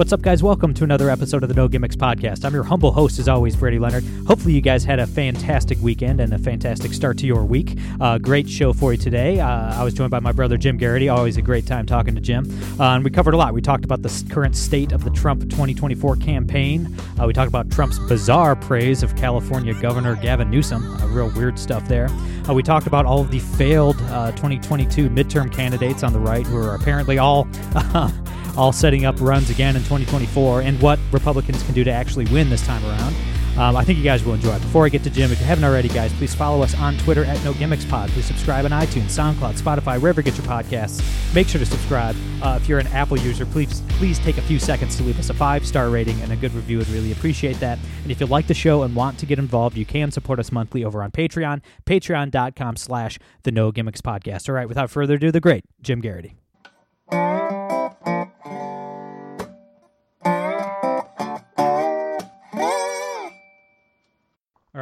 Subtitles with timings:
[0.00, 0.42] What's up, guys?
[0.42, 2.46] Welcome to another episode of the No Gimmicks Podcast.
[2.46, 4.02] I'm your humble host, as always, Brady Leonard.
[4.26, 7.76] Hopefully, you guys had a fantastic weekend and a fantastic start to your week.
[8.00, 9.40] Uh, great show for you today.
[9.40, 11.10] Uh, I was joined by my brother, Jim Geraghty.
[11.10, 12.50] Always a great time talking to Jim.
[12.80, 13.52] Uh, and we covered a lot.
[13.52, 16.96] We talked about the current state of the Trump 2024 campaign.
[17.20, 20.82] Uh, we talked about Trump's bizarre praise of California Governor Gavin Newsom.
[20.94, 22.08] Uh, real weird stuff there.
[22.48, 26.56] Uh, we talked about all of the failed 2022 midterm candidates on the right who
[26.56, 27.44] are apparently all
[28.56, 32.50] all setting up runs again in 2024, and what Republicans can do to actually win
[32.50, 33.14] this time around.
[33.58, 34.62] Um, I think you guys will enjoy it.
[34.62, 37.24] Before I get to Jim, if you haven't already, guys, please follow us on Twitter
[37.24, 38.08] at No Gimmicks Pod.
[38.10, 41.02] Please subscribe on iTunes, SoundCloud, Spotify, wherever you get your podcasts.
[41.34, 42.16] Make sure to subscribe.
[42.40, 45.30] Uh, if you're an Apple user, please please take a few seconds to leave us
[45.30, 46.78] a five star rating and a good review.
[46.78, 47.78] Would really appreciate that.
[48.02, 50.52] And if you like the show and want to get involved, you can support us
[50.52, 54.48] monthly over on Patreon, Patreon.com/slash The No Gimmicks Podcast.
[54.48, 56.36] All right, without further ado, the great Jim Geraghty.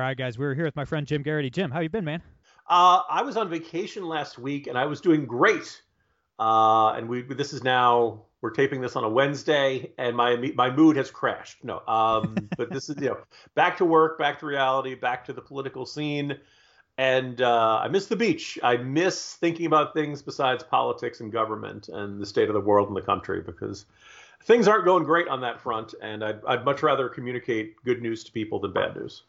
[0.08, 1.50] Right, guys, we're here with my friend Jim Geraghty.
[1.50, 2.22] Jim, how you been, man?
[2.66, 5.82] Uh, I was on vacation last week, and I was doing great.
[6.38, 10.70] Uh, and we this is now we're taping this on a Wednesday, and my my
[10.70, 11.62] mood has crashed.
[11.62, 13.18] No, um, but this is you know
[13.54, 16.38] back to work, back to reality, back to the political scene,
[16.96, 18.58] and uh, I miss the beach.
[18.62, 22.88] I miss thinking about things besides politics and government and the state of the world
[22.88, 23.84] and the country because
[24.44, 28.24] things aren't going great on that front, and I'd, I'd much rather communicate good news
[28.24, 29.24] to people than bad news.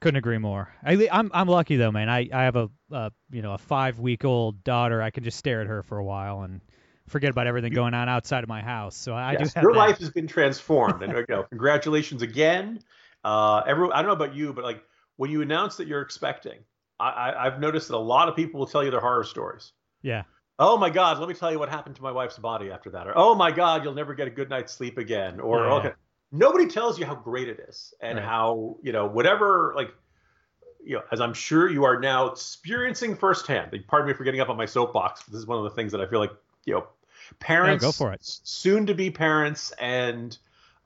[0.00, 0.68] Couldn't agree more.
[0.84, 2.08] I, am I'm, I'm lucky though, man.
[2.08, 5.02] I, I have a, a you know a five week old daughter.
[5.02, 6.60] I can just stare at her for a while and
[7.08, 8.96] forget about everything going on outside of my house.
[8.96, 9.60] So I yes, do.
[9.60, 9.78] your that.
[9.78, 12.80] life has been transformed, and you know, congratulations again.
[13.24, 14.82] Uh, everyone, I don't know about you, but like
[15.16, 16.58] when you announce that you're expecting,
[17.00, 19.72] I, I, I've noticed that a lot of people will tell you their horror stories.
[20.02, 20.22] Yeah.
[20.58, 23.06] Oh my God, let me tell you what happened to my wife's body after that.
[23.06, 25.38] Or oh my God, you'll never get a good night's sleep again.
[25.40, 25.72] Or yeah.
[25.74, 25.92] okay,
[26.32, 28.24] nobody tells you how great it is and right.
[28.24, 29.92] how you know whatever like
[30.86, 33.76] you know, as I'm sure you are now experiencing firsthand.
[33.88, 35.24] Pardon me for getting up on my soapbox.
[35.24, 36.30] This is one of the things that I feel like
[36.64, 36.86] you know,
[37.40, 38.20] parents, yeah, go for it.
[38.22, 40.38] soon to be parents and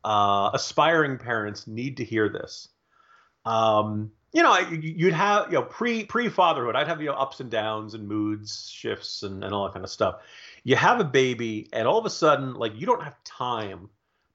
[0.04, 2.68] uh, aspiring parents need to hear this.
[3.44, 7.40] Um, you know, you'd have you know pre pre fatherhood, I'd have you know ups
[7.40, 10.22] and downs and moods shifts and, and all that kind of stuff.
[10.64, 13.90] You have a baby, and all of a sudden, like you don't have time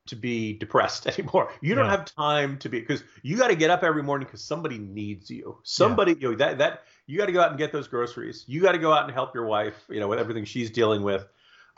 [0.07, 1.51] to be depressed anymore.
[1.61, 1.91] You don't yeah.
[1.91, 5.29] have time to be because you got to get up every morning because somebody needs
[5.29, 5.57] you.
[5.63, 6.17] Somebody, yeah.
[6.19, 8.43] you know, that that you got to go out and get those groceries.
[8.47, 11.03] You got to go out and help your wife, you know, with everything she's dealing
[11.03, 11.25] with.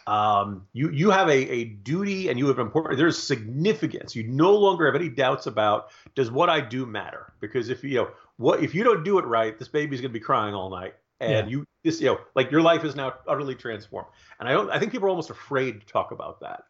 [0.05, 2.97] Um, you you have a, a duty and you have important.
[2.97, 4.15] There's significance.
[4.15, 7.33] You no longer have any doubts about does what I do matter?
[7.41, 10.21] Because if you know what if you don't do it right, this baby's gonna be
[10.21, 11.57] crying all night, and yeah.
[11.57, 14.07] you this you know like your life is now utterly transformed.
[14.39, 14.69] And I don't.
[14.69, 16.63] I think people are almost afraid to talk about that.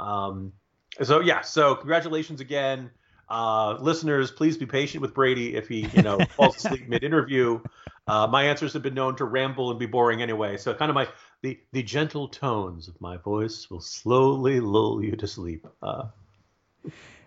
[0.00, 0.54] Um,
[1.02, 2.90] so yeah, so congratulations again.
[3.28, 7.60] Uh, listeners, please be patient with Brady if he, you know, falls asleep mid-interview.
[8.06, 10.94] Uh, my answers have been known to ramble and be boring anyway, so kind of
[10.94, 11.08] my
[11.42, 15.66] the the gentle tones of my voice will slowly lull you to sleep.
[15.82, 16.04] Uh,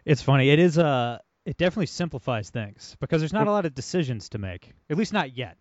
[0.05, 0.49] it's funny.
[0.49, 4.37] It is uh it definitely simplifies things because there's not a lot of decisions to
[4.37, 5.57] make, at least not yet.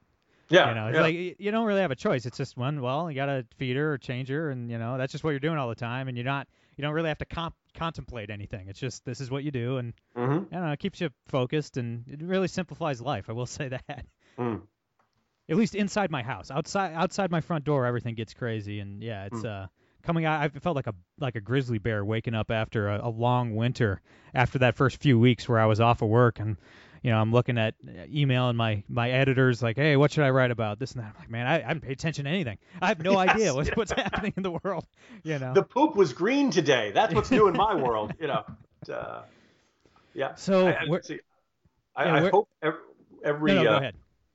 [0.49, 1.03] Yeah, you know, it's yeah.
[1.03, 2.26] like you don't really have a choice.
[2.26, 2.81] It's just one.
[2.81, 5.38] Well, you gotta feed her or change her, and you know that's just what you're
[5.38, 6.49] doing all the time, and you're not
[6.81, 8.69] you don't really have to comp- contemplate anything.
[8.69, 10.33] It's just this is what you do, and mm-hmm.
[10.51, 13.29] I don't know, it keeps you focused, and it really simplifies life.
[13.29, 14.07] I will say that.
[14.39, 14.63] Mm.
[15.51, 19.27] At least inside my house, outside outside my front door, everything gets crazy, and yeah,
[19.27, 19.65] it's mm.
[19.65, 19.67] uh
[20.03, 20.41] coming out.
[20.41, 24.01] I felt like a like a grizzly bear waking up after a, a long winter,
[24.35, 26.56] after that first few weeks where I was off of work and
[27.02, 30.25] you know, I'm looking at uh, email and my my editors like, hey, what should
[30.25, 31.12] I write about this and that.
[31.14, 32.58] I'm like, man, I, I haven't paid attention to anything.
[32.82, 34.85] I have no yes, idea what's, what's happening in the world.
[35.23, 36.93] You know, the poop was green today.
[36.93, 38.12] That's what's new in my world.
[38.20, 38.44] You know,
[38.93, 39.23] uh,
[40.14, 40.35] yeah.
[40.35, 41.20] So I, I, see,
[41.97, 42.79] I, yeah, I hope every
[43.25, 43.91] every, no, no, uh,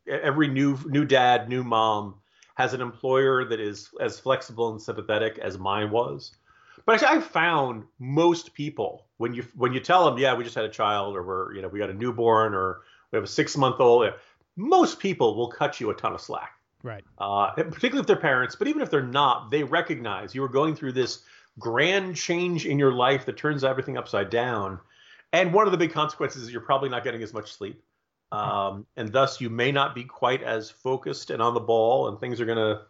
[0.07, 2.15] every new new dad, new mom
[2.55, 6.31] has an employer that is as flexible and sympathetic as mine was.
[6.85, 10.55] But actually, I found most people when you when you tell them, yeah, we just
[10.55, 13.27] had a child, or we're you know we got a newborn, or we have a
[13.27, 14.11] six month old.
[14.55, 16.51] Most people will cut you a ton of slack.
[16.83, 17.03] Right.
[17.17, 20.75] Uh, particularly if they're parents, but even if they're not, they recognize you are going
[20.75, 21.23] through this
[21.57, 24.79] grand change in your life that turns everything upside down.
[25.33, 27.81] and one of the big consequences is you're probably not getting as much sleep,
[28.31, 32.19] um, and thus you may not be quite as focused and on the ball, and
[32.19, 32.81] things are going to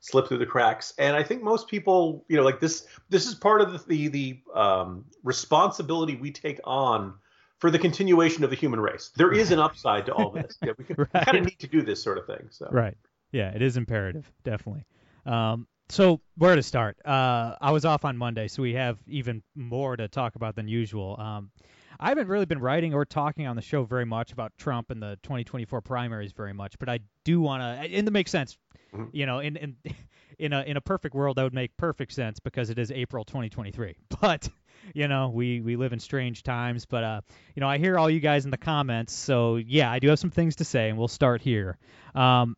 [0.00, 0.94] slip through the cracks.
[0.98, 4.08] And I think most people, you know, like this, this is part of the the,
[4.08, 7.14] the um, responsibility we take on
[7.58, 9.10] for the continuation of the human race.
[9.16, 10.56] There is an upside to all this.
[10.62, 11.24] Yeah, we, right.
[11.24, 12.48] kind of need to do this sort of thing.
[12.50, 12.68] So.
[12.70, 12.96] Right.
[13.32, 14.84] Yeah, it is imperative, definitely.
[15.26, 16.96] Um, so where to start?
[17.04, 20.68] Uh, I was off on Monday, so we have even more to talk about than
[20.68, 21.16] usual.
[21.18, 21.50] Um,
[22.00, 25.02] I haven't really been writing or talking on the show very much about Trump and
[25.02, 28.56] the 2024 primaries very much, but I do want to, and it makes sense.
[28.94, 29.08] Mm-hmm.
[29.12, 29.76] You know, in in
[30.38, 33.24] in a in a perfect world, that would make perfect sense because it is April
[33.24, 33.96] 2023.
[34.20, 34.48] But
[34.94, 36.86] you know, we we live in strange times.
[36.86, 37.20] But uh,
[37.54, 40.18] you know, I hear all you guys in the comments, so yeah, I do have
[40.18, 41.78] some things to say, and we'll start here.
[42.14, 42.56] Um,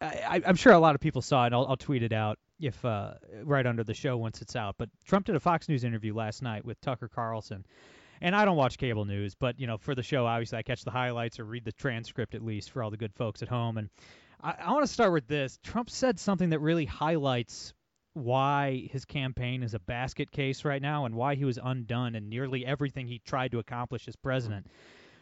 [0.00, 1.52] I, am sure a lot of people saw it.
[1.52, 4.76] I'll, I'll tweet it out if uh, right under the show once it's out.
[4.78, 7.64] But Trump did a Fox News interview last night with Tucker Carlson,
[8.20, 10.82] and I don't watch cable news, but you know, for the show, obviously, I catch
[10.82, 13.78] the highlights or read the transcript at least for all the good folks at home.
[13.78, 13.90] And
[14.42, 15.58] I, I want to start with this.
[15.62, 17.74] Trump said something that really highlights
[18.14, 22.30] why his campaign is a basket case right now and why he was undone in
[22.30, 24.66] nearly everything he tried to accomplish as president.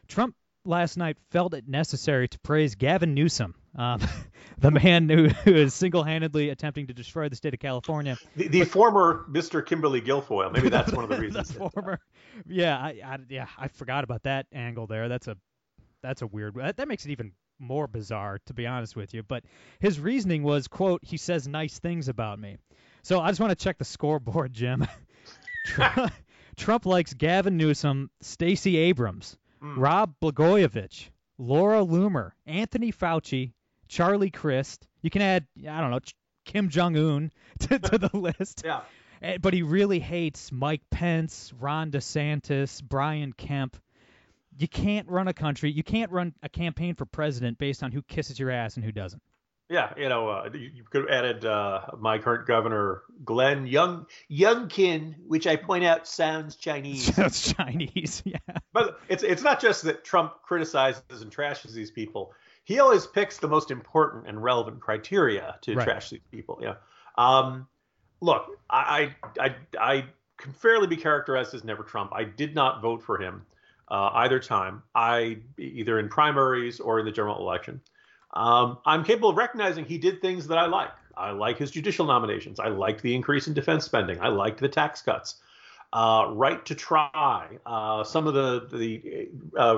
[0.07, 4.01] Trump last night felt it necessary to praise Gavin Newsom, um,
[4.59, 8.17] the man who, who is single-handedly attempting to destroy the state of California.
[8.37, 9.65] The, the but, former Mr.
[9.65, 10.53] Kimberly Guilfoyle.
[10.53, 11.49] Maybe that's one of the reasons.
[11.49, 12.01] the former,
[12.47, 15.09] yeah, I, I, yeah, I forgot about that angle there.
[15.09, 15.37] That's a
[16.03, 16.55] that's a weird.
[16.55, 19.23] That, that makes it even more bizarre, to be honest with you.
[19.23, 19.45] But
[19.81, 22.59] his reasoning was, "quote He says nice things about me."
[23.03, 24.87] So I just want to check the scoreboard, Jim.
[25.67, 26.13] Trump,
[26.57, 29.75] Trump likes Gavin Newsom, Stacey Abrams, mm.
[29.77, 33.53] Rod Blagojevich, Laura Loomer, Anthony Fauci,
[33.89, 34.87] Charlie Crist.
[35.03, 36.01] You can add, I don't know,
[36.45, 38.63] Kim Jong Un to, to the list.
[38.65, 38.81] Yeah.
[39.23, 43.77] Eh, but he really hates Mike Pence, Ron DeSantis, Brian Kemp.
[44.57, 48.03] You can't run a country, you can't run a campaign for president based on who
[48.03, 49.23] kisses your ass and who doesn't.
[49.71, 54.07] Yeah, you know, uh, you, you, could have added uh, my current governor, Glenn Young
[54.31, 57.05] Youngkin, which I point out sounds Chinese.
[57.15, 58.37] Sounds Chinese, yeah.
[58.75, 62.35] But it's it's not just that Trump criticizes and trashes these people.
[62.65, 65.85] He always picks the most important and relevant criteria to right.
[65.85, 66.59] trash these people.
[66.63, 66.75] Yeah.
[67.17, 67.69] Um,
[68.21, 70.05] look, I, I I I
[70.39, 72.13] can fairly be characterized as never Trump.
[72.15, 73.45] I did not vote for him
[73.89, 74.83] uh, either time.
[74.95, 77.81] I either in primaries or in the general election.
[78.33, 80.91] Um, I'm capable of recognizing he did things that I like.
[81.17, 82.59] I like his judicial nominations.
[82.59, 84.21] I liked the increase in defense spending.
[84.21, 85.37] I liked the tax cuts.
[85.95, 89.77] Uh, right to try, uh, some of the the uh,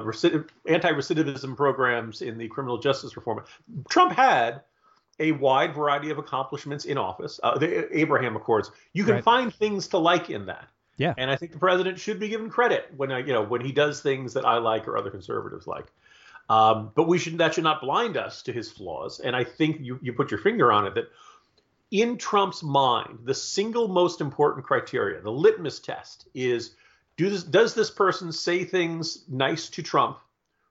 [0.66, 3.44] anti-recidivism programs in the criminal justice reform.
[3.90, 4.62] Trump had
[5.20, 7.38] a wide variety of accomplishments in office.
[7.42, 8.70] Uh, the Abraham Accords.
[8.94, 9.24] You can right.
[9.24, 10.66] find things to like in that.
[10.96, 11.12] Yeah.
[11.18, 13.70] And I think the president should be given credit when I, you know when he
[13.70, 15.86] does things that I like or other conservatives like.
[16.48, 19.20] Um, but we should that should not blind us to his flaws.
[19.20, 21.10] And I think you you put your finger on it that
[21.90, 26.74] in Trump's mind, the single most important criteria, the litmus test, is
[27.16, 30.18] do this, does this person say things nice to Trump,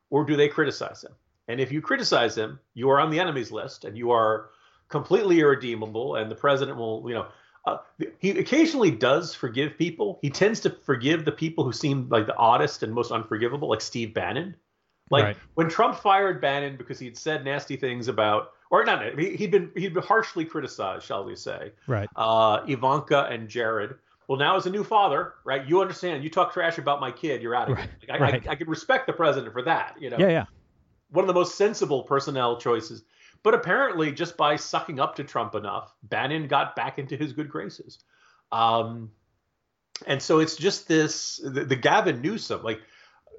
[0.10, 1.14] or do they criticize him?
[1.48, 4.50] And if you criticize him, you are on the enemies list, and you are
[4.90, 6.16] completely irredeemable.
[6.16, 7.28] And the president will, you know,
[7.66, 7.78] uh,
[8.20, 10.20] he occasionally does forgive people.
[10.22, 13.82] He tends to forgive the people who seem like the oddest and most unforgivable, like
[13.82, 14.56] Steve Bannon.
[15.12, 15.38] Like right.
[15.54, 19.94] when Trump fired Bannon because he'd said nasty things about, or not, he'd been he'd
[19.94, 21.72] been harshly criticized, shall we say?
[21.88, 22.10] Right.
[22.16, 23.96] Uh, Ivanka and Jared.
[24.28, 25.68] Well, now as a new father, right?
[25.68, 26.24] You understand.
[26.24, 27.90] You talk trash about my kid, you're out of right.
[27.90, 28.10] here.
[28.10, 28.48] Like, I, right.
[28.48, 29.96] I, I could respect the president for that.
[30.00, 30.18] You know.
[30.18, 30.46] Yeah, yeah.
[31.10, 33.04] One of the most sensible personnel choices.
[33.44, 37.48] But apparently, just by sucking up to Trump enough, Bannon got back into his good
[37.48, 38.00] graces.
[38.52, 39.12] Um,
[40.08, 42.82] and so it's just this the, the Gavin Newsom, like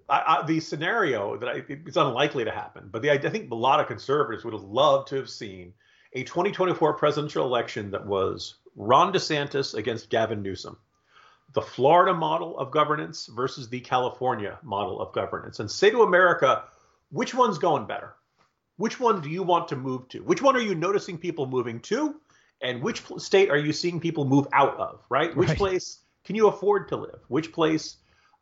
[0.08, 3.54] I, I, the scenario that I, it's unlikely to happen, but the, I think a
[3.54, 5.72] lot of conservatives would have loved to have seen
[6.12, 10.76] a 2024 presidential election that was Ron DeSantis against Gavin Newsom,
[11.52, 16.64] the Florida model of governance versus the California model of governance, and say to America,
[17.10, 18.14] which one's going better?
[18.76, 20.20] Which one do you want to move to?
[20.20, 22.20] Which one are you noticing people moving to?
[22.60, 25.34] And which state are you seeing people move out of, right?
[25.34, 25.58] Which right.
[25.58, 27.20] place can you afford to live?
[27.28, 27.96] Which place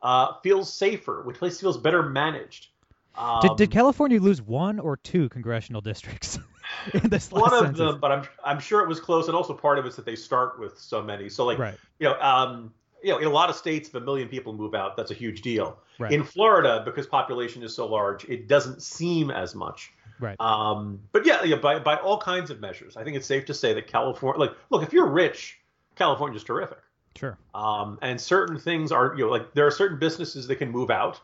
[0.04, 2.68] uh, feels safer, which place feels better managed.
[3.16, 6.38] Um, did, did California lose one or two congressional districts
[6.94, 7.78] in this One of census?
[7.78, 10.16] them, but I'm I'm sure it was close, and also part of it's that they
[10.16, 11.28] start with so many.
[11.30, 11.74] So like, right.
[11.98, 14.74] you know, um, you know, in a lot of states, if a million people move
[14.74, 15.78] out, that's a huge deal.
[15.98, 16.12] Right.
[16.12, 19.92] In Florida, because population is so large, it doesn't seem as much.
[20.18, 20.36] Right.
[20.40, 23.54] Um, but yeah, yeah, by by all kinds of measures, I think it's safe to
[23.54, 25.60] say that California, like, look, if you're rich,
[25.94, 26.78] California's terrific.
[27.16, 27.38] Sure.
[27.54, 30.90] Um, and certain things are, you know, like there are certain businesses that can move
[30.90, 31.20] out.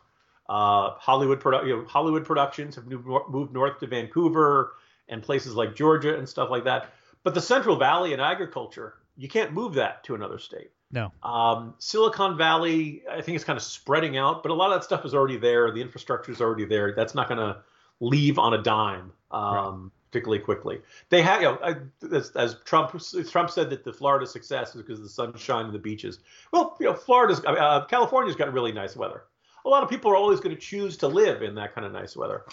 [0.48, 4.74] Uh, Hollywood, produ- you know, Hollywood productions have moved, north to Vancouver
[5.08, 6.92] and places like Georgia and stuff like that.
[7.22, 10.70] But the Central Valley and agriculture, you can't move that to another state.
[10.92, 11.12] No.
[11.22, 14.84] Um, Silicon Valley, I think it's kind of spreading out, but a lot of that
[14.84, 15.70] stuff is already there.
[15.70, 16.94] The infrastructure is already there.
[16.94, 17.58] That's not going to
[18.00, 19.90] leave on a dime, um, right.
[20.10, 20.80] Particularly quickly.
[21.08, 23.00] They have, you know, as, as, Trump
[23.30, 26.18] Trump said that the Florida success is because of the sunshine and the beaches.
[26.52, 29.24] Well, you know, Florida's, uh, California's got really nice weather.
[29.64, 31.92] A lot of people are always going to choose to live in that kind of
[31.92, 32.44] nice weather.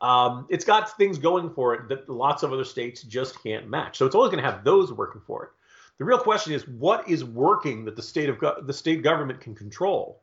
[0.00, 3.96] Um, it's got things going for it that lots of other states just can't match.
[3.96, 5.50] So it's always going to have those working for it.
[5.98, 9.40] The real question is what is working that the state of go- the state government
[9.40, 10.20] can control?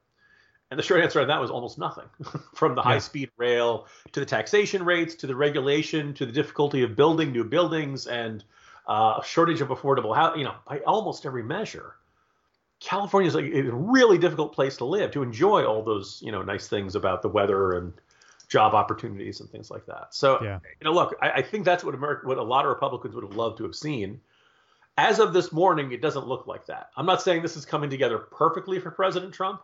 [0.71, 2.05] And the short answer on that was almost nothing,
[2.55, 2.87] from the yeah.
[2.87, 7.43] high-speed rail to the taxation rates to the regulation to the difficulty of building new
[7.43, 8.43] buildings and
[8.87, 10.39] uh, a shortage of affordable housing.
[10.39, 11.95] You know, by almost every measure,
[12.79, 16.41] California is like a really difficult place to live to enjoy all those you know
[16.41, 17.93] nice things about the weather and
[18.47, 20.15] job opportunities and things like that.
[20.15, 20.59] So yeah.
[20.79, 23.25] you know, look, I, I think that's what America, what a lot of Republicans would
[23.25, 24.21] have loved to have seen
[24.97, 26.89] as of this morning, it doesn't look like that.
[26.97, 29.61] I'm not saying this is coming together perfectly for President Trump,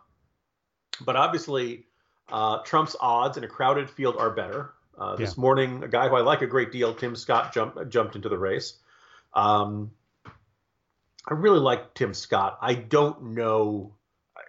[1.00, 1.86] but obviously,
[2.30, 4.74] uh, Trump's odds in a crowded field are better.
[4.98, 5.40] Uh, this yeah.
[5.40, 8.38] morning, a guy who I like a great deal, Tim Scott, jumped jumped into the
[8.38, 8.78] race.
[9.34, 9.92] Um,
[11.28, 12.58] I really like Tim Scott.
[12.60, 13.94] I don't know.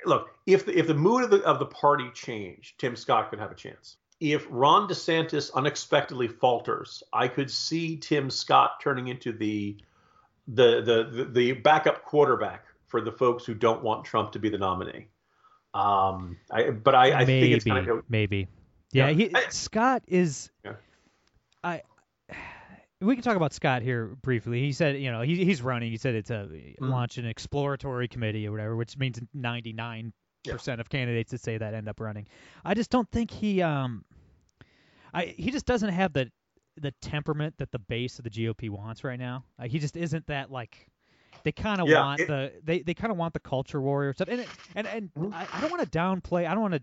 [0.06, 3.40] Look, if the, if the mood of the of the party changed, Tim Scott could
[3.40, 3.98] have a chance.
[4.20, 9.78] If Ron DeSantis unexpectedly falters, I could see Tim Scott turning into the
[10.48, 14.58] the the the backup quarterback for the folks who don't want Trump to be the
[14.58, 15.08] nominee.
[15.74, 18.48] Um, I, but I, I maybe, think it's kind of maybe,
[18.92, 19.10] yeah.
[19.10, 20.74] He, I, Scott is, yeah.
[21.64, 21.82] I.
[23.02, 24.60] We can talk about Scott here briefly.
[24.60, 25.90] He said, you know, he, he's running.
[25.90, 26.76] He said it's a mm.
[26.82, 30.12] launch an exploratory committee or whatever, which means 99
[30.48, 32.28] percent of candidates that say that end up running.
[32.66, 34.04] I just don't think he um,
[35.14, 36.32] I he just doesn't have the
[36.78, 39.44] the temperament that the base of the GOP wants right now.
[39.58, 40.89] Uh, he just isn't that like
[41.44, 44.14] they kind of yeah, want it, the they, they kind of want the culture warrior
[44.14, 44.28] stuff.
[44.30, 45.34] And and and mm-hmm.
[45.34, 46.48] I, I, don't want to downplay.
[46.48, 46.82] I don't want to.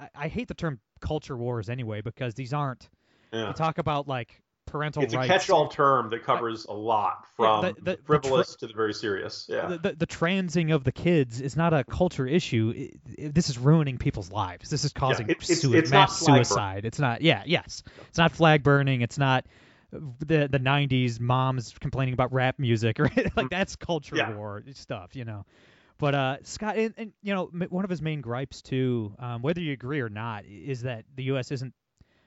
[0.00, 2.88] I, I, hate the term culture wars anyway because these aren't.
[3.32, 3.46] Yeah.
[3.46, 5.30] They talk about like parental it's rights.
[5.30, 8.66] a catch-all term that covers a lot from yeah, the, the, frivolous the tra- to
[8.72, 9.46] the very serious.
[9.48, 9.66] Yeah.
[9.66, 12.72] The, the, the, transing of the kids is not a culture issue.
[12.74, 14.70] It, it, this is ruining people's lives.
[14.70, 16.82] This is causing yeah, it, it's, it's mass suicide.
[16.82, 16.86] Burn.
[16.86, 17.22] It's not.
[17.22, 17.42] Yeah.
[17.46, 17.82] Yes.
[18.08, 19.02] It's not flag burning.
[19.02, 19.44] It's not
[20.20, 23.50] the the 90s moms complaining about rap music or like mm.
[23.50, 24.34] that's culture yeah.
[24.34, 25.14] war stuff.
[25.16, 25.44] You know.
[25.96, 29.60] But uh, Scott, and, and, you know, one of his main gripes too, um, whether
[29.60, 31.52] you agree or not, is that the U.S.
[31.52, 31.72] isn't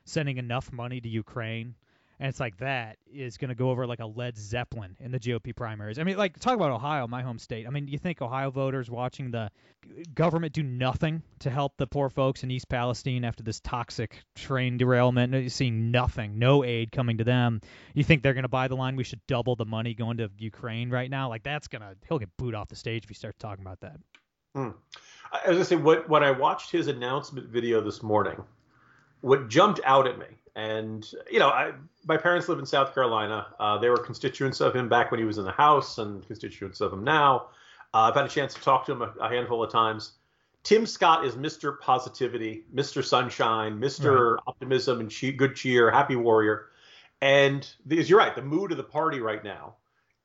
[0.05, 1.75] sending enough money to Ukraine
[2.19, 5.19] and it's like that is going to go over like a Led Zeppelin in the
[5.19, 5.99] GOP primaries.
[5.99, 7.67] I mean, like talk about Ohio, my home state.
[7.67, 9.51] I mean, you think Ohio voters watching the
[10.15, 14.77] government do nothing to help the poor folks in East Palestine after this toxic train
[14.77, 17.61] derailment, you seeing nothing, no aid coming to them.
[17.93, 18.95] You think they're going to buy the line?
[18.95, 21.29] We should double the money going to Ukraine right now.
[21.29, 23.97] Like that's gonna he'll get booed off the stage if he starts talking about that.
[24.55, 24.69] Hmm.
[25.31, 28.43] I was gonna say what when I watched his announcement video this morning,
[29.21, 30.25] what jumped out at me
[30.57, 31.71] and you know, I,
[32.05, 33.47] my parents live in South Carolina.
[33.59, 36.81] Uh, they were constituents of him back when he was in the House, and constituents
[36.81, 37.49] of him now.
[37.93, 40.13] Uh, I've had a chance to talk to him a, a, handful of times.
[40.63, 41.79] Tim Scott is Mr.
[41.79, 43.05] Positivity, Mr.
[43.05, 44.33] Sunshine, Mr.
[44.33, 44.43] Right.
[44.47, 46.65] Optimism and che- good cheer, happy warrior.
[47.21, 49.75] And because you're right, the mood of the party right now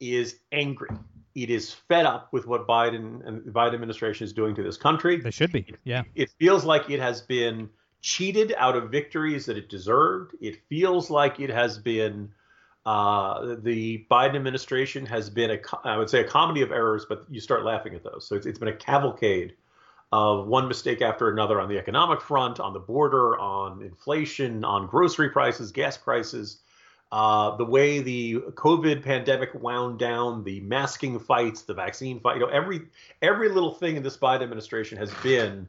[0.00, 0.88] is angry.
[1.34, 4.76] It is fed up with what Biden and the Biden administration is doing to this
[4.78, 5.20] country.
[5.20, 5.74] They should be.
[5.84, 6.02] Yeah.
[6.14, 7.68] It feels like it has been
[8.02, 10.34] cheated out of victories that it deserved.
[10.40, 12.30] It feels like it has been
[12.84, 17.24] uh, the Biden administration has been a I would say a comedy of errors, but
[17.30, 18.26] you start laughing at those.
[18.26, 19.54] So it's, it's been a cavalcade
[20.10, 24.86] of one mistake after another on the economic front, on the border, on inflation, on
[24.88, 26.58] grocery prices, gas prices.
[27.12, 32.40] Uh, the way the COVID pandemic wound down, the masking fights, the vaccine fight, you
[32.40, 32.80] know, every
[33.20, 35.68] every little thing in this Biden administration has been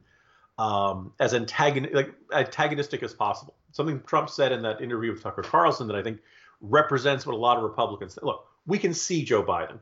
[0.58, 3.54] um, as antagon- like, antagonistic as possible.
[3.72, 6.20] Something Trump said in that interview with Tucker Carlson that I think
[6.60, 8.24] represents what a lot of Republicans think.
[8.24, 9.78] Look, we can see Joe Biden.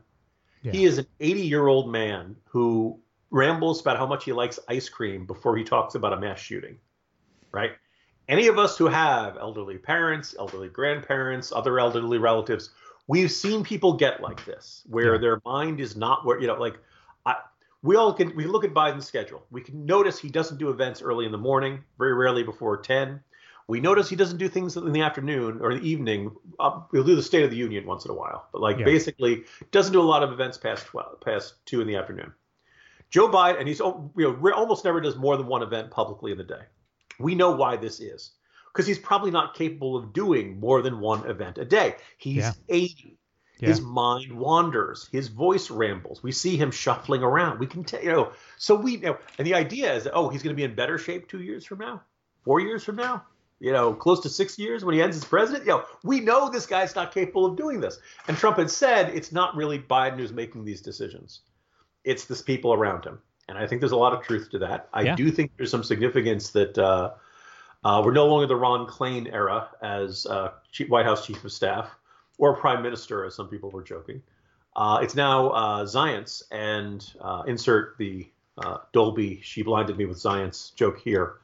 [0.63, 0.71] Yeah.
[0.71, 2.99] He is an 80 year old man who
[3.29, 6.77] rambles about how much he likes ice cream before he talks about a mass shooting,
[7.51, 7.71] right?
[8.29, 12.69] Any of us who have elderly parents, elderly grandparents, other elderly relatives,
[13.07, 15.21] we've seen people get like this, where yeah.
[15.21, 16.77] their mind is not where, you know, like,
[17.25, 17.35] I,
[17.83, 19.45] we all can we look at Biden's schedule.
[19.51, 23.19] We can notice he doesn't do events early in the morning, very rarely before 10.
[23.67, 26.35] We notice he doesn't do things in the afternoon or the evening.
[26.59, 28.85] Uh, he'll do the State of the Union once in a while, but like yeah.
[28.85, 32.33] basically doesn't do a lot of events past 12, past two in the afternoon.
[33.09, 36.37] Joe Biden, and he's you know almost never does more than one event publicly in
[36.37, 36.63] the day.
[37.19, 38.31] We know why this is
[38.73, 41.95] because he's probably not capable of doing more than one event a day.
[42.17, 42.53] He's yeah.
[42.69, 43.17] 80.
[43.63, 43.69] Yeah.
[43.69, 45.09] His mind wanders.
[45.11, 46.21] His voice rambles.
[46.21, 47.59] We see him shuffling around.
[47.59, 48.31] We can tell, you know.
[48.57, 50.97] So we, know, and the idea is that oh, he's going to be in better
[50.97, 52.01] shape two years from now,
[52.43, 53.23] four years from now,
[53.59, 55.65] you know, close to six years when he ends as president.
[55.65, 57.99] You know, we know this guy's not capable of doing this.
[58.27, 61.41] And Trump had said it's not really Biden who's making these decisions
[62.03, 63.19] it's the people around him.
[63.47, 64.87] And I think there's a lot of truth to that.
[64.93, 65.15] I yeah.
[65.15, 67.11] do think there's some significance that uh,
[67.83, 70.51] uh, we're no longer the Ron Klain era as uh,
[70.87, 71.89] White House chief of staff
[72.37, 74.21] or prime minister, as some people were joking.
[74.75, 75.85] Uh, it's now uh,
[76.51, 78.27] and uh, insert the
[78.91, 81.35] Dolby "She blinded me with Zients" joke here.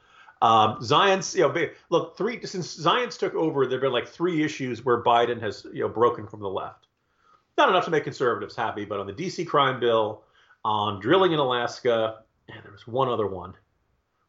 [0.41, 5.03] Um, you know, look, three since Zients took over, there've been like three issues where
[5.03, 6.87] Biden has you know broken from the left.
[7.57, 10.23] Not enough to make conservatives happy, but on the DC crime bill,
[10.63, 13.53] on drilling in Alaska, and there was one other one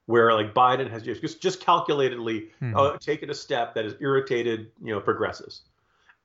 [0.07, 2.77] where like Biden has just just, just calculatedly mm-hmm.
[2.77, 5.63] uh, taken a step that has irritated you know progressives.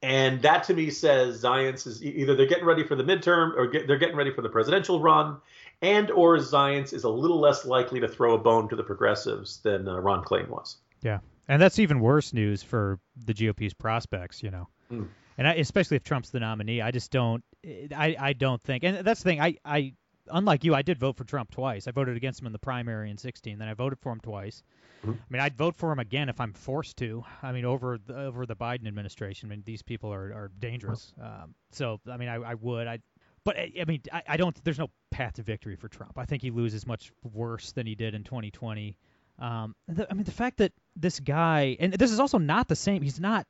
[0.05, 3.67] And that to me says Zients is either they're getting ready for the midterm or
[3.67, 5.37] get, they're getting ready for the presidential run,
[5.81, 9.57] and or Zients is a little less likely to throw a bone to the progressives
[9.61, 10.77] than uh, Ron Klain was.
[11.01, 14.43] Yeah, and that's even worse news for the GOP's prospects.
[14.43, 14.67] You know.
[14.91, 15.07] Mm
[15.37, 17.43] and I, especially if Trump's the nominee, I just don't.
[17.65, 19.41] I, I don't think, and that's the thing.
[19.41, 19.93] I, I
[20.27, 21.87] unlike you, I did vote for Trump twice.
[21.87, 24.63] I voted against him in the primary in 16, then I voted for him twice.
[25.01, 25.11] Mm-hmm.
[25.11, 27.23] I mean, I'd vote for him again if I'm forced to.
[27.41, 29.49] I mean, over the, over the Biden administration.
[29.49, 31.13] I mean, these people are are dangerous.
[31.21, 32.87] Um, so, I mean, I, I would.
[32.87, 32.99] I,
[33.43, 34.55] but I, I mean, I, I don't.
[34.63, 36.17] There's no path to victory for Trump.
[36.17, 38.97] I think he loses much worse than he did in 2020.
[39.37, 42.75] Um, the, I mean, the fact that this guy, and this is also not the
[42.75, 43.01] same.
[43.01, 43.45] He's not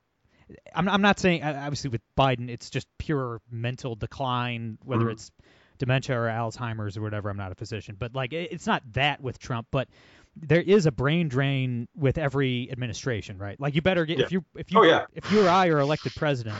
[0.74, 5.12] I'm, I'm not saying obviously with Biden it's just pure mental decline, whether mm-hmm.
[5.12, 5.32] it's
[5.77, 7.29] dementia or Alzheimer's or whatever.
[7.29, 9.88] I'm not a physician, but like it's not that with Trump, but
[10.36, 13.60] there is a brain drain with every administration, right?
[13.60, 14.25] Like you better get yeah.
[14.25, 15.06] if you if you oh, yeah.
[15.13, 16.58] if you or I are elected president,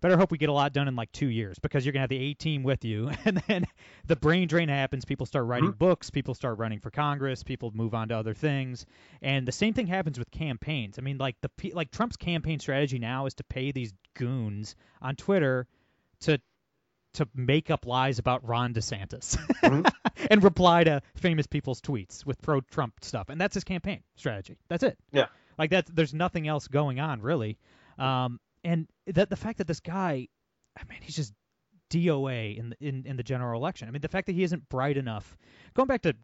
[0.00, 2.10] better hope we get a lot done in like two years because you're gonna have
[2.10, 3.66] the A team with you, and then
[4.06, 5.04] the brain drain happens.
[5.04, 5.78] People start writing mm-hmm.
[5.78, 6.10] books.
[6.10, 7.42] People start running for Congress.
[7.42, 8.84] People move on to other things,
[9.22, 10.98] and the same thing happens with campaigns.
[10.98, 15.16] I mean, like the like Trump's campaign strategy now is to pay these goons on
[15.16, 15.66] Twitter
[16.20, 16.40] to
[17.14, 19.82] to make up lies about Ron DeSantis mm-hmm.
[20.30, 24.56] and reply to famous people's tweets with pro-Trump stuff, and that's his campaign strategy.
[24.68, 24.98] That's it.
[25.12, 25.26] Yeah.
[25.58, 25.86] Like that.
[25.94, 27.58] There's nothing else going on really.
[27.98, 30.28] Um, and that the fact that this guy,
[30.76, 31.32] I mean, he's just
[31.90, 33.88] DOA in the in, in the general election.
[33.88, 35.36] I mean, the fact that he isn't bright enough.
[35.74, 36.14] Going back to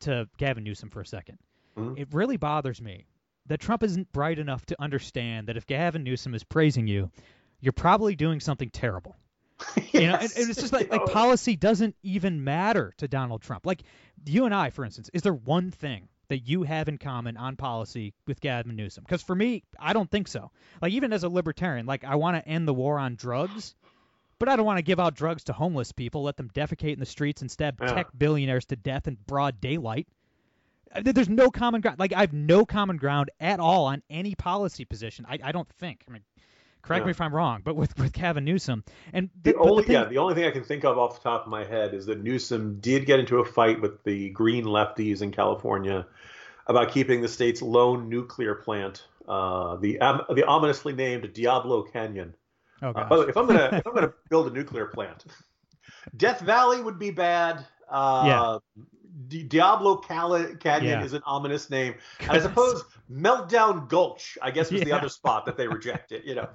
[0.00, 1.38] to Gavin Newsom for a 2nd
[1.76, 1.94] mm-hmm.
[1.96, 3.06] it really bothers me
[3.46, 7.10] that Trump isn't bright enough to understand that if Gavin Newsom is praising you,
[7.60, 9.16] you're probably doing something terrible.
[9.76, 9.86] Yes.
[9.92, 13.66] You know, and, and, it's just like like policy doesn't even matter to Donald Trump.
[13.66, 13.82] Like
[14.24, 17.56] you and I, for instance, is there one thing that you have in common on
[17.56, 19.04] policy with Gavin Newsom?
[19.06, 20.50] Because for me, I don't think so.
[20.80, 23.74] Like even as a libertarian, like I want to end the war on drugs,
[24.38, 27.00] but I don't want to give out drugs to homeless people, let them defecate in
[27.00, 27.92] the streets and stab yeah.
[27.92, 30.08] tech billionaires to death in broad daylight.
[30.94, 31.98] Uh, there's no common ground.
[31.98, 35.26] Like I have no common ground at all on any policy position.
[35.28, 36.04] I, I don't think.
[36.08, 36.22] I mean,
[36.82, 37.06] correct yeah.
[37.06, 39.94] me if I'm wrong, but with with Gavin Newsom and the, the only the thing,
[39.94, 42.06] yeah the only thing I can think of off the top of my head is
[42.06, 46.06] that Newsom did get into a fight with the Green lefties in California
[46.66, 52.34] about keeping the state's lone nuclear plant, uh, the um, the ominously named Diablo Canyon.
[52.82, 55.24] Oh, uh, if I'm gonna if I'm gonna build a nuclear plant,
[56.16, 57.64] Death Valley would be bad.
[57.88, 58.84] Uh, yeah.
[59.28, 61.04] Di- Diablo Canyon yeah.
[61.04, 61.94] is an ominous name.
[62.28, 64.84] I suppose Meltdown Gulch, I guess, was yeah.
[64.86, 66.22] the other spot that they rejected.
[66.24, 66.48] You know,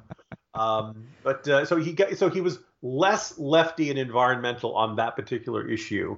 [0.54, 5.16] um, but uh, so he got so he was less lefty and environmental on that
[5.16, 6.18] particular issue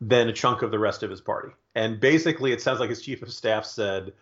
[0.00, 1.52] than a chunk of the rest of his party.
[1.74, 4.12] And basically, it sounds like his chief of staff said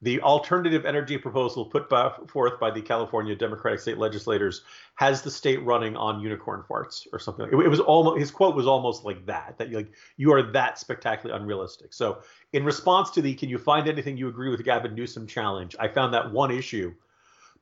[0.00, 4.62] the alternative energy proposal put by, forth by the California Democratic state legislators
[4.94, 7.46] has the state running on unicorn farts or something.
[7.46, 10.78] It, it was almost his quote was almost like that that like you are that
[10.78, 11.92] spectacularly unrealistic.
[11.92, 12.20] So
[12.52, 15.88] in response to the can you find anything you agree with Gavin Newsom challenge, I
[15.88, 16.94] found that one issue.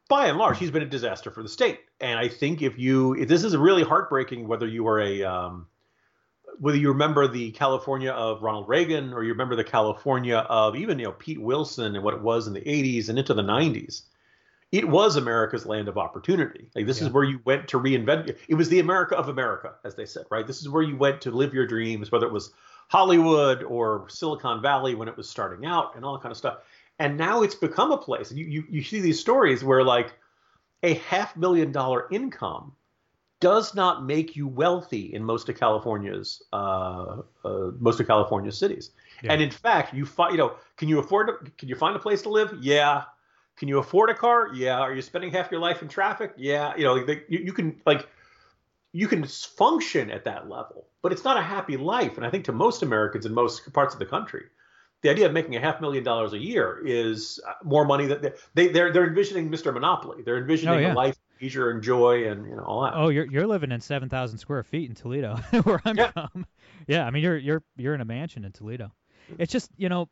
[0.08, 3.14] By and large, he's been a disaster for the state, and I think if you
[3.14, 5.66] if this is really heartbreaking whether you are a um,
[6.58, 10.98] whether you remember the California of Ronald Reagan or you remember the California of even
[10.98, 14.02] you know Pete Wilson and what it was in the 80s and into the 90s,
[14.72, 16.68] it was America's land of opportunity.
[16.74, 17.06] Like this yeah.
[17.06, 18.36] is where you went to reinvent.
[18.48, 20.46] It was the America of America, as they said, right?
[20.46, 22.52] This is where you went to live your dreams, whether it was
[22.88, 26.58] Hollywood or Silicon Valley when it was starting out and all that kind of stuff.
[26.98, 28.32] And now it's become a place.
[28.32, 30.14] You you, you see these stories where like
[30.82, 32.72] a half million dollar income
[33.40, 38.90] does not make you wealthy in most of California's uh, uh, most of California's cities.
[39.22, 39.32] Yeah.
[39.32, 41.98] And in fact, you find you know, can you afford to, can you find a
[41.98, 42.54] place to live?
[42.60, 43.04] Yeah.
[43.56, 44.50] Can you afford a car?
[44.54, 44.78] Yeah.
[44.78, 46.32] Are you spending half your life in traffic?
[46.36, 46.74] Yeah.
[46.76, 48.08] You know, like, you, you can like
[48.92, 52.16] you can function at that level, but it's not a happy life.
[52.16, 54.44] And I think to most Americans in most parts of the country,
[55.02, 58.38] the idea of making a half million dollars a year is uh, more money that
[58.54, 59.72] they, they're they're envisioning Mr.
[59.72, 60.22] Monopoly.
[60.22, 60.92] They're envisioning oh, yeah.
[60.92, 62.92] a life leisure and joy and you know all that.
[62.94, 66.10] Oh, you're you're living in seven thousand square feet in Toledo, where I'm yeah.
[66.10, 66.46] from.
[66.86, 68.92] Yeah, I mean you're you're you're in a mansion in Toledo.
[69.38, 70.08] It's just you know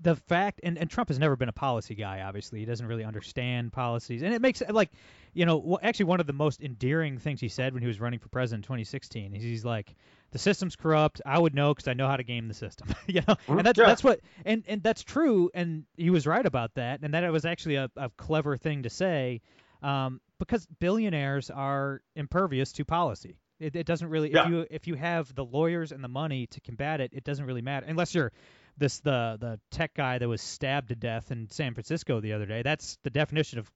[0.00, 3.04] the fact and, and Trump has never been a policy guy obviously he doesn't really
[3.04, 4.90] understand policies and it makes like
[5.32, 8.18] you know actually one of the most endearing things he said when he was running
[8.18, 9.94] for president in 2016 is he's like
[10.30, 13.22] the system's corrupt I would know because I know how to game the system you
[13.26, 13.86] know and that's yeah.
[13.86, 17.30] that's what and and that's true and he was right about that and that it
[17.30, 19.40] was actually a, a clever thing to say
[19.82, 24.44] um, because billionaires are impervious to policy it, it doesn't really yeah.
[24.44, 27.44] if you if you have the lawyers and the money to combat it it doesn't
[27.44, 28.32] really matter unless you're
[28.78, 32.46] this the the tech guy that was stabbed to death in San Francisco the other
[32.46, 32.62] day.
[32.62, 33.70] That's the definition of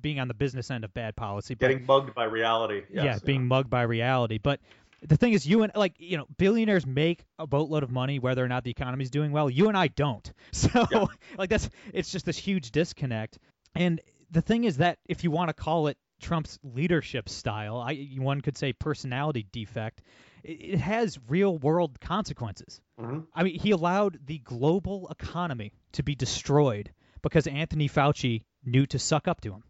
[0.00, 1.54] being on the business end of bad policy.
[1.54, 2.82] But, Getting mugged by reality.
[2.88, 4.38] Yes, yeah, yeah, being mugged by reality.
[4.38, 4.60] But
[5.02, 8.44] the thing is, you and like you know, billionaires make a boatload of money whether
[8.44, 9.48] or not the economy's doing well.
[9.48, 10.30] You and I don't.
[10.52, 11.06] So yeah.
[11.38, 13.38] like that's it's just this huge disconnect.
[13.74, 14.00] And
[14.34, 18.40] the thing is that if you want to call it Trump's leadership style, I one
[18.40, 20.02] could say personality defect
[20.44, 22.80] it has real world consequences.
[23.00, 23.20] Mm-hmm.
[23.34, 26.92] I mean, he allowed the global economy to be destroyed
[27.22, 29.64] because Anthony Fauci knew to suck up to him.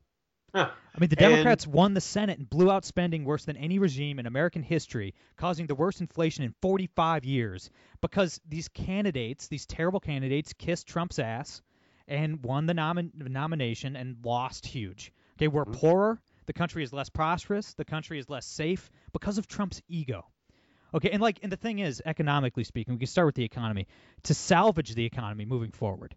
[0.53, 0.71] Huh.
[0.95, 1.75] I mean, the Democrats and...
[1.75, 5.67] won the Senate and blew out spending worse than any regime in American history, causing
[5.67, 11.63] the worst inflation in 45 years because these candidates, these terrible candidates, kissed Trump's ass
[12.09, 15.13] and won the nom- nomination and lost huge.
[15.37, 15.75] Okay, we're mm-hmm.
[15.75, 16.21] poorer.
[16.47, 17.75] The country is less prosperous.
[17.75, 20.27] The country is less safe because of Trump's ego.
[20.93, 23.89] Okay, and like, and the thing is, economically speaking, we can start with the economy.
[24.25, 26.15] To salvage the economy moving forward,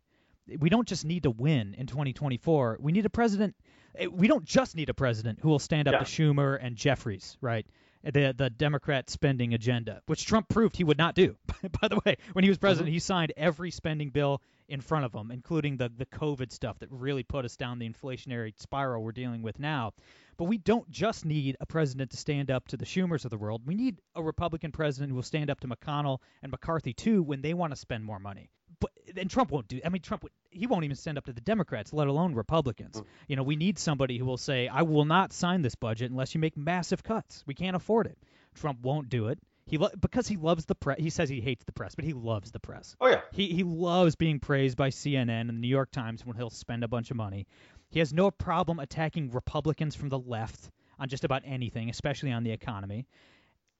[0.59, 2.77] we don't just need to win in 2024.
[2.79, 3.55] We need a president.
[3.97, 5.99] Eh, we don't just need a president who will stand up yeah.
[5.99, 7.65] to Schumer and Jeffries, right?
[8.03, 11.35] The the Democrat spending agenda, which Trump proved he would not do.
[11.81, 12.93] By the way, when he was president, mm-hmm.
[12.93, 16.91] he signed every spending bill in front of them, including the the COVID stuff that
[16.91, 19.93] really put us down the inflationary spiral we're dealing with now.
[20.37, 23.37] But we don't just need a president to stand up to the Schumers of the
[23.37, 23.63] world.
[23.65, 27.41] We need a Republican president who will stand up to McConnell and McCarthy too when
[27.41, 28.49] they want to spend more money.
[28.79, 29.79] But and Trump won't do.
[29.83, 32.97] I mean, Trump he won't even stand up to the Democrats, let alone Republicans.
[32.97, 33.05] Mm.
[33.27, 36.35] You know, we need somebody who will say, "I will not sign this budget unless
[36.35, 37.43] you make massive cuts.
[37.47, 38.17] We can't afford it."
[38.53, 39.39] Trump won't do it.
[39.67, 40.99] He lo- because he loves the press.
[40.99, 42.95] He says he hates the press, but he loves the press.
[43.01, 43.21] Oh yeah.
[43.33, 46.83] He he loves being praised by CNN and the New York Times when he'll spend
[46.83, 47.47] a bunch of money.
[47.89, 52.43] He has no problem attacking Republicans from the left on just about anything, especially on
[52.43, 53.05] the economy.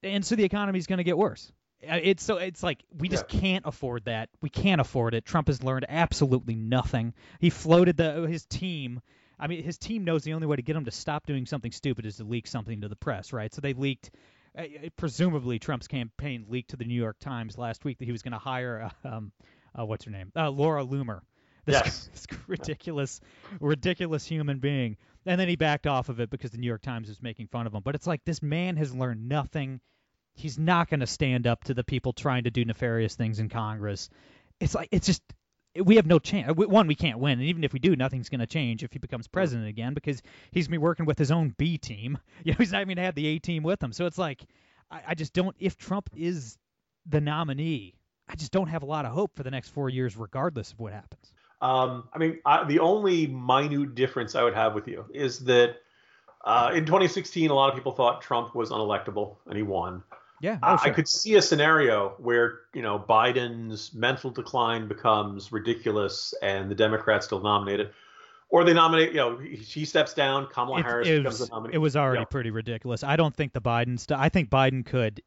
[0.02, 1.52] And so the economy is going to get worse.
[1.82, 3.40] Uh, it's so it's like we just yeah.
[3.40, 4.28] can't afford that.
[4.40, 5.24] We can't afford it.
[5.24, 7.14] Trump has learned absolutely nothing.
[7.40, 9.00] He floated the his team.
[9.38, 11.70] I mean, his team knows the only way to get him to stop doing something
[11.70, 13.54] stupid is to leak something to the press, right?
[13.54, 14.10] So they leaked.
[14.56, 14.64] Uh,
[14.96, 18.32] presumably, Trump's campaign leaked to the New York Times last week that he was going
[18.32, 19.32] to hire, uh, um,
[19.78, 21.20] uh, what's her name, uh, Laura Loomer,
[21.64, 22.10] this, yes.
[22.12, 23.20] this ridiculous,
[23.60, 24.96] ridiculous human being.
[25.26, 27.66] And then he backed off of it because the New York Times was making fun
[27.66, 27.82] of him.
[27.84, 29.80] But it's like this man has learned nothing.
[30.34, 33.48] He's not going to stand up to the people trying to do nefarious things in
[33.48, 34.08] Congress.
[34.60, 35.22] It's like it's just
[35.84, 36.52] we have no chance.
[36.54, 38.98] One, we can't win, and even if we do, nothing's going to change if he
[38.98, 42.18] becomes president again because he's going to be working with his own B team.
[42.44, 43.92] You know, he's not even going to have the A team with him.
[43.92, 44.46] So it's like
[44.90, 45.54] I, I just don't.
[45.58, 46.56] If Trump is
[47.04, 47.94] the nominee,
[48.28, 50.78] I just don't have a lot of hope for the next four years, regardless of
[50.78, 51.32] what happens.
[51.60, 55.76] Um, I mean, I, the only minute difference I would have with you is that
[56.44, 60.02] uh, in 2016, a lot of people thought Trump was unelectable, and he won.
[60.40, 60.86] Yeah, oh, sure.
[60.86, 66.74] I could see a scenario where you know Biden's mental decline becomes ridiculous, and the
[66.74, 67.92] Democrats still nominate it,
[68.48, 69.10] or they nominate.
[69.10, 71.74] You know, she steps down, Kamala it, Harris it becomes was, the nominee.
[71.74, 72.26] It was already you know.
[72.26, 73.02] pretty ridiculous.
[73.02, 74.20] I don't think the Biden stuff.
[74.20, 75.22] I think Biden could.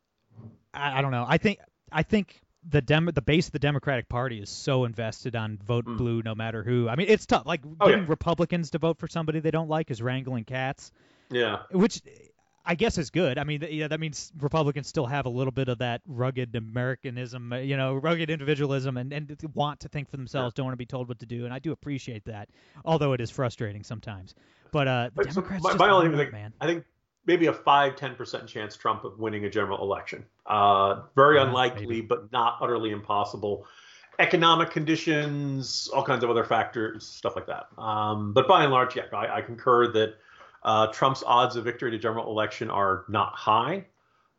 [0.73, 1.25] I, I don't know.
[1.27, 1.59] I think
[1.91, 5.85] I think the Dem the base of the Democratic Party is so invested on vote
[5.85, 5.97] mm.
[5.97, 6.87] blue no matter who.
[6.87, 7.45] I mean, it's tough.
[7.45, 8.09] Like oh, getting yeah.
[8.09, 10.91] Republicans to vote for somebody they don't like is wrangling cats.
[11.29, 11.59] Yeah.
[11.71, 12.01] Which
[12.65, 13.37] I guess is good.
[13.37, 17.53] I mean, yeah, that means Republicans still have a little bit of that rugged Americanism,
[17.53, 20.57] uh, you know, rugged individualism, and, and want to think for themselves, yeah.
[20.57, 22.49] don't want to be told what to do, and I do appreciate that,
[22.85, 24.35] although it is frustrating sometimes.
[24.71, 26.53] But uh, but, Democrats so my, my only thing, man.
[26.61, 26.85] I think
[27.25, 30.25] maybe a 5 10% chance Trump of winning a general election.
[30.45, 32.01] Uh, very yeah, unlikely, maybe.
[32.01, 33.65] but not utterly impossible.
[34.19, 37.67] Economic conditions, all kinds of other factors, stuff like that.
[37.77, 40.15] Um, but by and large, yeah, I, I, concur that
[40.63, 43.85] Uh, Trump's odds of victory to general election are not high.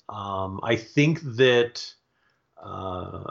[0.08, 1.92] Um, I think that
[2.62, 3.30] uh,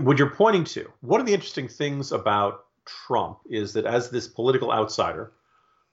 [0.00, 4.28] what you're pointing to, one of the interesting things about Trump is that as this
[4.28, 5.32] political outsider,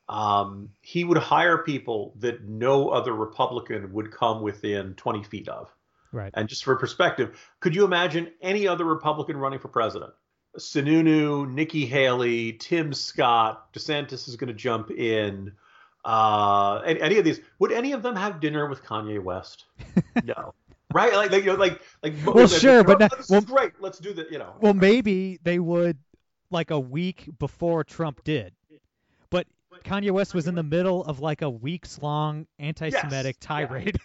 [0.08, 5.74] um, he would hire people that no other Republican would come within 20 feet of.
[6.12, 6.32] Right.
[6.34, 10.12] And just for perspective, could you imagine any other Republican running for president?
[10.58, 15.52] Sununu, Nikki Haley, Tim Scott, DeSantis is going to jump in.
[16.06, 19.66] Uh, any, any of these, would any of them have dinner with Kanye West?
[20.24, 20.54] no.
[20.94, 21.14] Right?
[21.14, 22.14] Like, like, you know, like, like.
[22.26, 23.74] Well, sure, but no, that- this well- is great.
[23.80, 24.32] Let's do that.
[24.32, 24.56] You know.
[24.60, 25.98] Well, maybe they would
[26.52, 28.54] like a week before Trump did.
[29.30, 29.46] But
[29.84, 33.48] Kanye West was in the middle of like a weeks long anti Semitic Yes.
[33.48, 33.98] tirade.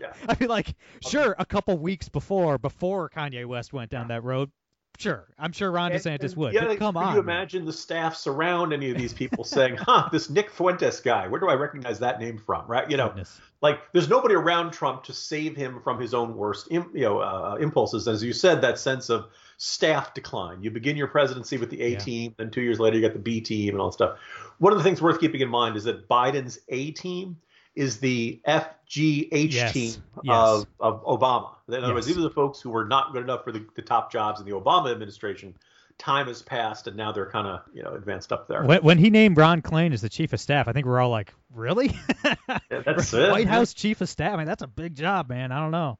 [0.00, 0.12] Yeah.
[0.28, 0.74] I mean, like,
[1.06, 4.50] sure, a couple weeks before, before Kanye West went down that road,
[4.98, 6.54] sure, I'm sure Ron And- DeSantis and would.
[6.54, 7.36] but other come could on, you man.
[7.36, 11.40] imagine the staff surround any of these people saying, "Huh, this Nick Fuentes guy, where
[11.40, 12.90] do I recognize that name from?" Right?
[12.90, 13.40] You know, Goodness.
[13.62, 17.18] like there's nobody around Trump to save him from his own worst, im- you know,
[17.20, 18.08] uh, impulses.
[18.08, 19.26] As you said, that sense of
[19.58, 20.62] staff decline.
[20.62, 21.98] You begin your presidency with the A Yeah.
[21.98, 24.18] team, then two years later you got the B team and all that stuff.
[24.58, 27.36] One of the things worth keeping in mind is that Biden's A team
[27.76, 29.72] is the FGH Yes.
[29.72, 30.34] team Yes.
[30.34, 31.50] of, of Obama.
[31.68, 33.82] In other words, these are the folks who were not good enough for the, the
[33.82, 35.54] top jobs in the Obama administration.
[35.98, 38.62] Time has passed, and now they're kind of you know advanced up there.
[38.64, 41.08] When, when he named Ron Klain as the chief of staff, I think we're all
[41.10, 41.96] like, really?
[42.70, 43.30] Yeah, that's it.
[43.30, 44.34] White House chief of staff.
[44.34, 45.52] I mean, that's a big job, man.
[45.52, 45.98] I don't know.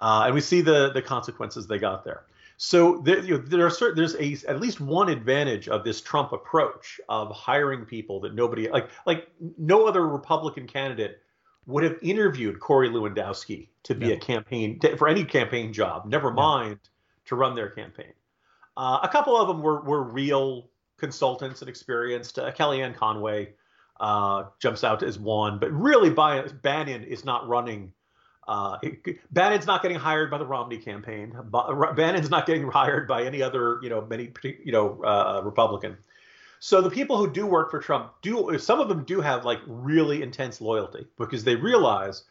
[0.00, 2.22] uh, and we see the the consequences they got there.
[2.64, 6.00] So there, you know, there are certain, there's a at least one advantage of this
[6.00, 9.26] Trump approach of hiring people that nobody like like
[9.58, 11.18] no other Republican candidate
[11.66, 14.14] would have interviewed Corey Lewandowski to be No.
[14.14, 16.06] a campaign to, for any campaign job.
[16.06, 16.78] Never mind
[17.24, 18.12] to run their campaign.
[18.76, 22.38] Uh, a couple of them were were real consultants and experienced.
[22.38, 23.54] Uh, Kellyanne Conway
[23.98, 27.92] uh, jumps out as one, but really, by, Bannon is not running.
[28.46, 31.34] Uh, it- Bannon's not getting hired by the Romney campaign.
[31.96, 34.32] Bannon's not getting hired by any other, you know, many,
[34.64, 35.96] you know, uh, Republican.
[36.58, 39.58] So the people who do work for Trump do, some of them do have like
[39.66, 42.22] really intense loyalty because they realize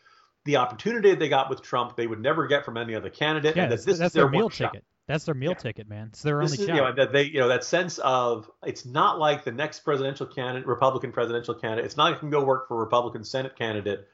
[0.45, 3.63] the opportunity they got with Trump they would never get from any other candidate, Yeah,
[3.63, 4.71] and that that's, this that's is their, their meal one shot.
[4.73, 4.85] ticket.
[5.07, 5.55] That's their meal Yeah.
[5.57, 6.07] ticket, man.
[6.07, 8.85] It's their This only is, you know, that they, you know, that sense of it's
[8.85, 11.85] not like the next presidential candidate, Republican presidential candidate.
[11.85, 14.07] It's not like you can go work for a Republican Senate candidate,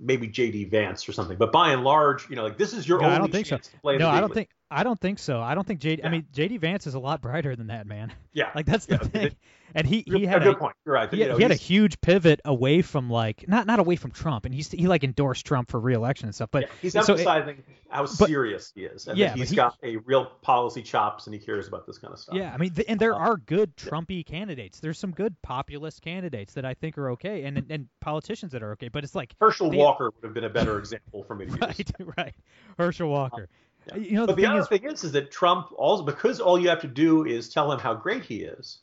[0.00, 0.66] maybe J.D.
[0.66, 1.36] Vance or something.
[1.38, 3.46] But by and large, you know, like this is your No, only I don't think
[3.46, 3.56] so.
[3.56, 4.34] chance to play no, I don't league.
[4.34, 4.48] think.
[4.70, 5.40] I don't think so.
[5.40, 6.00] I don't think JD.
[6.00, 6.10] I Yeah.
[6.10, 8.12] mean, JD Vance is a lot brighter than that, man.
[8.38, 9.26] Yeah, Like that's the Yeah, thing.
[9.28, 9.36] it-
[9.74, 10.74] And he he a good a, point.
[10.86, 11.10] You're right.
[11.12, 14.12] he, You know, he had a huge pivot away from like not not away from
[14.12, 16.48] Trump, and he's he like endorsed Trump for reelection and stuff.
[16.50, 19.56] But yeah, he's so it- emphasizing how but- serious he is, and Yeah, he's he-
[19.56, 22.36] got a real policy chops, and he cares about this kind of stuff.
[22.36, 24.80] Yeah, I mean, th- and there Uh, are good Trumpy candidates.
[24.80, 28.72] There's some good populist candidates that I think are okay, and and politicians that are
[28.72, 28.88] okay.
[28.88, 31.50] But it's like Herschel the- Walker would have been a better example for me to
[31.52, 31.60] use.
[31.60, 32.34] right, right.
[32.78, 33.48] Herschel Walker.
[33.88, 33.96] Yeah.
[33.96, 36.40] You know, but the the, thing other is, thing is, is that Trump also because
[36.40, 38.80] all you have to do is tell him how great he is.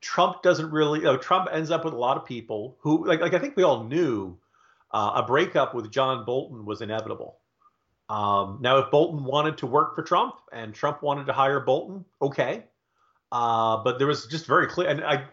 [0.00, 1.00] Trump doesn't really.
[1.00, 3.56] You know, Trump ends up with a lot of people who, like, like I think
[3.56, 4.38] we all knew
[4.92, 7.38] uh, a breakup with John Bolton was inevitable.
[8.08, 12.04] Um, now, if Bolton wanted to work for Trump and Trump wanted to hire Bolton,
[12.22, 12.64] okay.
[13.30, 15.24] Uh, but there was just very clear, and I,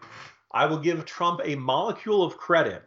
[0.52, 2.82] I will give Trump a molecule of credit,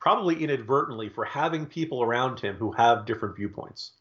[0.00, 3.92] probably inadvertently, for having people around him who have different viewpoints.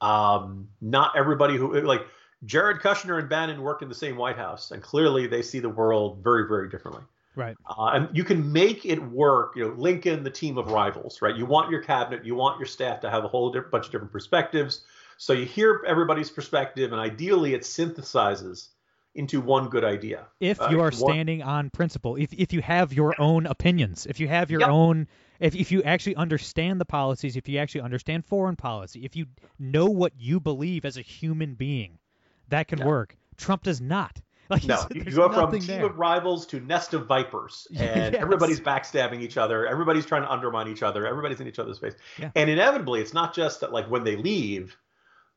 [0.00, 2.02] Um, not everybody who like
[2.44, 5.68] Jared Kushner and Bannon worked in the same White House, and clearly they see the
[5.68, 7.02] world very, very differently.
[7.34, 7.56] right.
[7.66, 9.56] Uh, and you can make it work.
[9.56, 11.34] You know, Lincoln, the team of rivals, right?
[11.36, 14.12] You want your cabinet, you want your staff to have a whole bunch of different
[14.12, 14.82] perspectives.
[15.16, 18.68] So you hear everybody's perspective, and ideally it synthesizes
[19.18, 20.26] into one good idea.
[20.40, 24.06] If Uh, you are one- standing on principle, if if you have your own opinions,
[24.06, 24.70] if you have your Yep.
[24.70, 25.08] own,
[25.40, 29.26] if if you actually understand the policies, if you actually understand foreign policy, if you
[29.58, 31.98] know what you believe as a human being,
[32.48, 32.86] that can Yeah.
[32.86, 33.16] work.
[33.36, 34.20] Trump does not.
[34.50, 35.84] Like No, he's- you go from team there.
[35.84, 38.22] of rivals to nest of vipers, and Yes.
[38.22, 39.66] everybody's backstabbing each other.
[39.66, 41.06] Everybody's trying to undermine each other.
[41.06, 41.94] Everybody's in each other's face.
[42.18, 42.30] Yeah.
[42.34, 44.78] And inevitably, it's not just that like when they leave,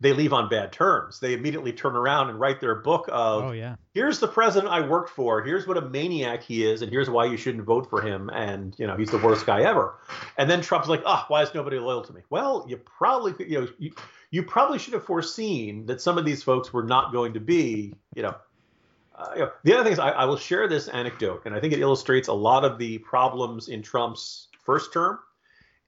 [0.02, 1.20] they leave on bad terms.
[1.20, 3.76] They immediately turn around and write their book of Oh yeah.
[3.94, 5.42] here's the president I worked for.
[5.44, 8.30] Here's what a maniac he is, and here's why you shouldn't vote for him.
[8.34, 9.96] And you know he's the worst guy ever.
[10.38, 12.22] And then Trump's like, oh, why is nobody loyal to me?
[12.30, 13.94] Well, you probably you know you,
[14.32, 17.94] you probably should have foreseen that some of these folks were not going to be
[18.16, 18.36] you know.
[19.14, 21.60] Uh, you know, the other thing is, I, I will share this anecdote, and I
[21.60, 25.20] think it illustrates a lot of the problems in Trump's first term,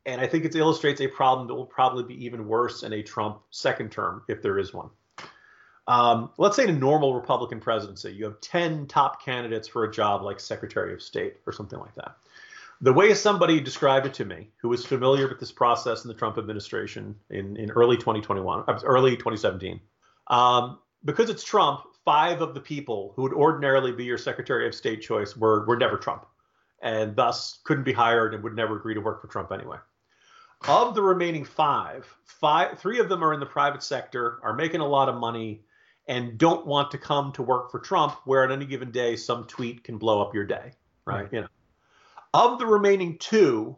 [0.05, 3.01] and I think it illustrates a problem that will probably be even worse in a
[3.01, 4.89] Trump second term, if there is one.
[5.87, 9.91] Um, let's say in a normal Republican presidency, you have 10 top candidates for a
[9.91, 12.15] job like Secretary of State or something like that.
[12.81, 16.13] The way somebody described it to me, who was familiar with this process in the
[16.13, 19.79] Trump administration in, in early 2021, uh, early 2017,
[20.27, 24.75] um, because it's Trump, five of the people who would ordinarily be your Secretary of
[24.75, 26.25] State choice were were never Trump,
[26.81, 29.77] and thus couldn't be hired and would never agree to work for Trump anyway.
[30.65, 34.79] Of the remaining five, five, three of them are in the private sector, are making
[34.79, 35.61] a lot of money,
[36.07, 39.45] and don't want to come to work for Trump, where at any given day some
[39.45, 40.71] tweet can blow up your day,
[41.05, 41.23] right?
[41.23, 41.33] right.
[41.33, 41.47] You know,
[42.33, 43.77] of the remaining two,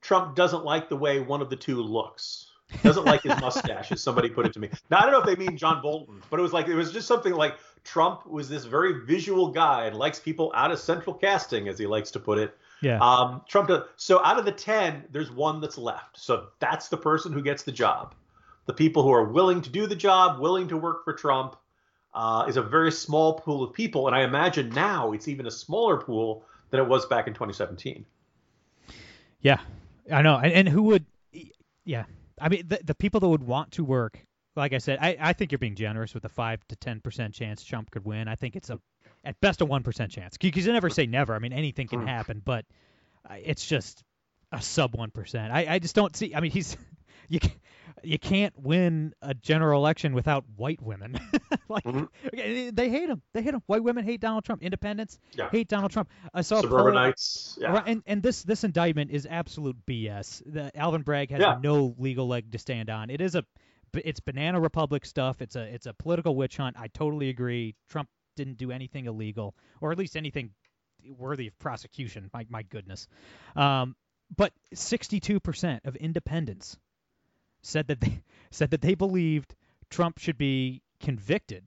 [0.00, 2.46] Trump doesn't like the way one of the two looks.
[2.82, 4.68] Doesn't like his mustache, as somebody put it to me.
[4.90, 6.92] Now I don't know if they mean John Bolton, but it was like it was
[6.92, 11.14] just something like Trump was this very visual guy and likes people out of central
[11.14, 12.56] casting, as he likes to put it.
[12.80, 12.98] Yeah.
[13.00, 13.82] Um, Trump does.
[13.96, 16.18] So out of the ten, there's one that's left.
[16.18, 18.14] So that's the person who gets the job.
[18.66, 21.56] The people who are willing to do the job, willing to work for Trump,
[22.14, 25.50] uh, is a very small pool of people, and I imagine now it's even a
[25.50, 28.04] smaller pool than it was back in 2017.
[29.40, 29.60] Yeah,
[30.12, 30.36] I know.
[30.36, 31.06] And, and who would?
[31.84, 32.04] Yeah,
[32.40, 34.18] I mean, the, the people that would want to work,
[34.56, 37.34] like I said, I, I think you're being generous with the five to ten percent
[37.34, 38.28] chance Trump could win.
[38.28, 38.80] I think it's a
[39.28, 41.34] at best a one percent chance because you never say never.
[41.34, 42.64] I mean, anything can happen, but
[43.28, 44.02] uh, it's just
[44.50, 45.52] a sub one percent.
[45.52, 46.34] I, I just don't see.
[46.34, 46.76] I mean, he's
[47.28, 47.38] you
[48.02, 51.20] you can't win a general election without white women.
[51.68, 52.74] like mm-hmm.
[52.74, 53.20] they hate him.
[53.34, 53.62] They hate him.
[53.66, 54.62] White women hate Donald Trump.
[54.62, 55.50] Independents yeah.
[55.50, 56.08] hate Donald Trump.
[56.32, 57.58] I saw suburbanites.
[57.60, 57.82] yeah.
[57.86, 60.42] And and this this indictment is absolute BS.
[60.46, 61.58] The Alvin Bragg has yeah.
[61.62, 63.10] no legal leg to stand on.
[63.10, 63.44] It is a
[63.92, 65.42] it's banana republic stuff.
[65.42, 66.76] It's a it's a political witch hunt.
[66.78, 67.74] I totally agree.
[67.90, 68.08] Trump
[68.38, 70.50] didn't do anything illegal, or at least anything
[71.16, 72.30] worthy of prosecution.
[72.32, 73.06] My my goodness.
[73.54, 73.94] Um,
[74.36, 76.76] but 62% of independents
[77.62, 79.54] said that they said that they believed
[79.90, 81.64] Trump should be convicted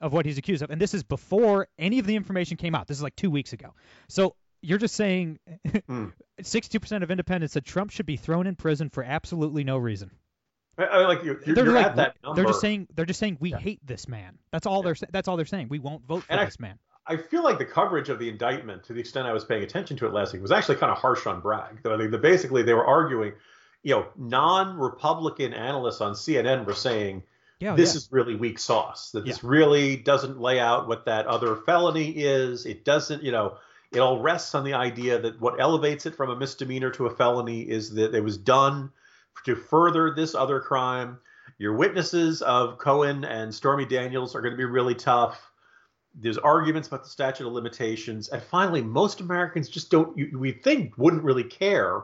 [0.00, 2.86] of what he's accused of, and this is before any of the information came out.
[2.86, 3.74] This is like two weeks ago.
[4.08, 6.12] So you're just saying mm.
[6.40, 10.10] 62% of independents said Trump should be thrown in prison for absolutely no reason.
[10.78, 11.38] I, I like you.
[11.44, 12.36] You're, you're like, at that number.
[12.36, 13.58] They're just saying they're just saying we yeah.
[13.58, 14.38] hate this man.
[14.52, 14.92] That's all yeah.
[14.92, 15.68] they're that's all they're saying.
[15.68, 16.78] We won't vote for and this I, man.
[17.06, 19.96] I feel like the coverage of the indictment, to the extent I was paying attention
[19.98, 21.78] to it last week, was actually kind of harsh on Bragg.
[21.86, 23.32] I think that basically they were arguing
[23.82, 27.22] you know, non-Republican analysts on CNN were saying
[27.60, 27.98] yeah, oh, this yeah.
[27.98, 29.10] is really weak sauce.
[29.12, 32.66] That this really doesn't lay out what that other felony is.
[32.66, 33.56] It doesn't, you know,
[33.90, 37.10] it all rests on the idea that what elevates it from a misdemeanor to a
[37.10, 38.90] felony is that it was done
[39.44, 41.18] to further this other crime.
[41.58, 45.50] Your witnesses of Cohen and Stormy Daniels are going to be really tough.
[46.14, 50.96] There's arguments about the statute of limitations, and finally, most Americans just don't, we think
[50.96, 52.02] wouldn't really care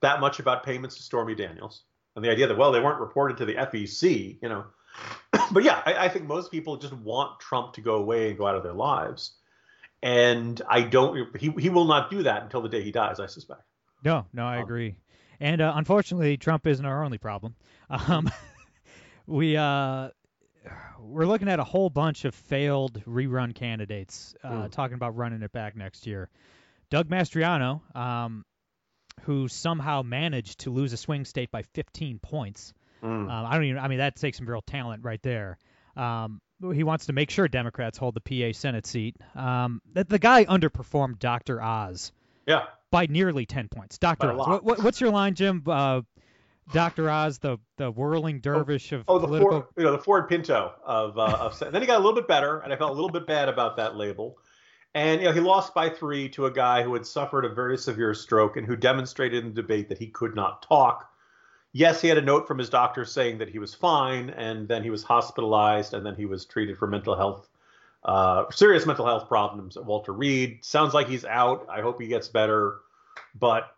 [0.00, 1.82] that much about payments to Stormy Daniels
[2.14, 4.64] and the idea that well they weren't reported to the FEC, you know.
[5.52, 8.46] but yeah, I, I, think most people just want Trump to go away and go
[8.46, 9.36] out of their lives,
[10.02, 11.36] and I don't.
[11.38, 13.20] He he will not do that until the day he dies.
[13.20, 13.62] I suspect.
[14.04, 14.96] No, no, I um, agree.
[15.40, 17.54] And uh, unfortunately, Trump isn't our only problem.
[17.90, 18.30] Um,
[19.26, 20.10] we uh,
[21.00, 25.52] we're looking at a whole bunch of failed rerun candidates uh, talking about running it
[25.52, 26.28] back next year.
[26.90, 28.44] Doug Mastriano, um,
[29.22, 32.72] who somehow managed to lose a swing state by 15 points.
[33.02, 33.30] Mm.
[33.30, 33.78] Um, I don't even.
[33.78, 35.58] I mean, that takes some real talent right there.
[35.96, 39.16] Um, he wants to make sure Democrats hold the PA Senate seat.
[39.34, 41.62] Um, the, the guy underperformed Dr.
[41.62, 42.12] Oz.
[42.48, 42.64] Yeah.
[42.90, 43.98] By nearly 10 points.
[43.98, 44.32] Dr.
[44.32, 44.48] Oz.
[44.48, 45.62] What, what, what's your line, Jim?
[45.66, 46.00] Uh,
[46.72, 47.08] Dr.
[47.08, 49.50] Oz, the the whirling dervish of oh, the political...
[49.50, 51.58] Ford, you know, the Ford Pinto of uh, of.
[51.58, 53.76] then he got a little bit better, and I felt a little bit bad about
[53.76, 54.38] that label.
[54.94, 57.78] And you know, he lost by three to a guy who had suffered a very
[57.78, 61.10] severe stroke and who demonstrated in the debate that he could not talk.
[61.72, 64.82] Yes, he had a note from his doctor saying that he was fine, and then
[64.82, 67.48] he was hospitalized, and then he was treated for mental health,
[68.04, 70.58] uh, serious mental health problems at Walter Reed.
[70.62, 71.66] Sounds like he's out.
[71.70, 72.78] I hope he gets better,
[73.34, 73.70] but,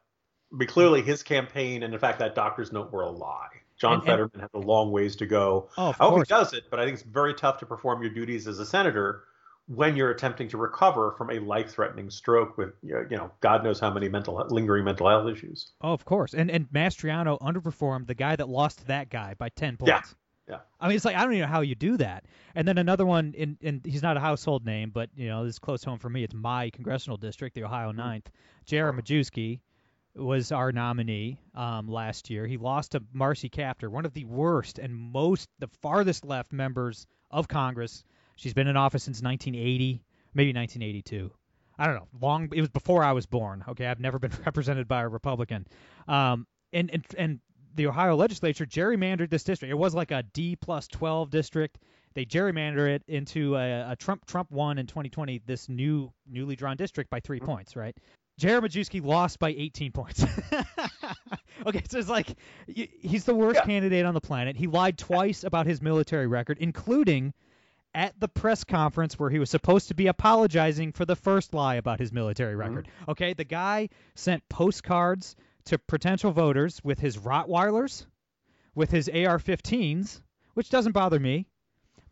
[0.53, 3.49] but clearly his campaign and in fact that doctor's note were a lie.
[3.79, 5.71] John and, Fetterman and, has a long ways to go.
[5.79, 6.29] Oh, I hope course.
[6.29, 8.67] he does it, but I think it's very tough to perform your duties as a
[8.67, 9.25] senator
[9.67, 13.93] when you're attempting to recover from a life-threatening stroke with you know God knows how
[13.93, 15.71] many mental lingering mental health issues.
[15.81, 16.35] Oh, of course.
[16.35, 20.14] And and Mastriano underperformed the guy that lost that guy by 10 points.
[20.51, 20.59] Yeah.
[20.80, 22.24] I mean, it's like I don't even know how you do that.
[22.55, 25.55] And then another one, in, in he's not a household name, but you know this
[25.55, 26.24] is close home for me.
[26.24, 28.26] It's my congressional district, the Ohio 9th.
[28.66, 29.61] Jared Majewski
[30.16, 32.46] was our nominee um, last year.
[32.46, 37.07] He lost to Marcy Kaptur, one of the worst and most the farthest left members
[37.30, 38.03] of Congress
[38.40, 41.30] She's been in office since 1980, maybe 1982.
[41.78, 42.09] I don't know.
[42.22, 42.48] Long.
[42.55, 43.62] It was before I was born.
[43.68, 45.66] Okay, I've never been represented by a Republican.
[46.09, 47.40] Um, and and and
[47.75, 49.71] the Ohio legislature gerrymandered this district.
[49.71, 51.79] It was like a D plus 12 district.
[52.14, 56.77] They gerrymandered it into a, a Trump Trump won in 2020 this new newly drawn
[56.77, 57.47] district by 3 mm-hmm.
[57.47, 57.77] points.
[57.77, 57.97] Right.
[58.39, 60.25] Jared Majewski lost by 18 points.
[61.66, 63.66] okay, so it's like he's the worst Yeah.
[63.66, 64.57] candidate on the planet.
[64.57, 67.35] He lied twice about his military record, including
[67.95, 71.75] at the press conference where he was supposed to be apologizing for the first lie
[71.75, 72.89] about his military record.
[73.09, 75.37] Okay, the guy sent postcards
[75.67, 78.07] to potential voters with his Rottweilers,
[78.75, 80.21] with his AR-15s,
[80.55, 81.47] which doesn't bother me.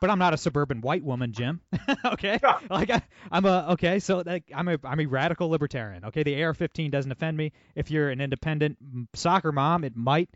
[0.01, 1.61] But I'm not a suburban white woman, Jim.
[2.05, 2.39] okay,
[2.71, 3.99] like I, I'm a okay.
[3.99, 6.05] So like I'm a I'm a radical libertarian.
[6.05, 7.53] Okay, the AR-15 doesn't offend me.
[7.75, 8.79] If you're an independent
[9.15, 10.31] soccer mom, it might.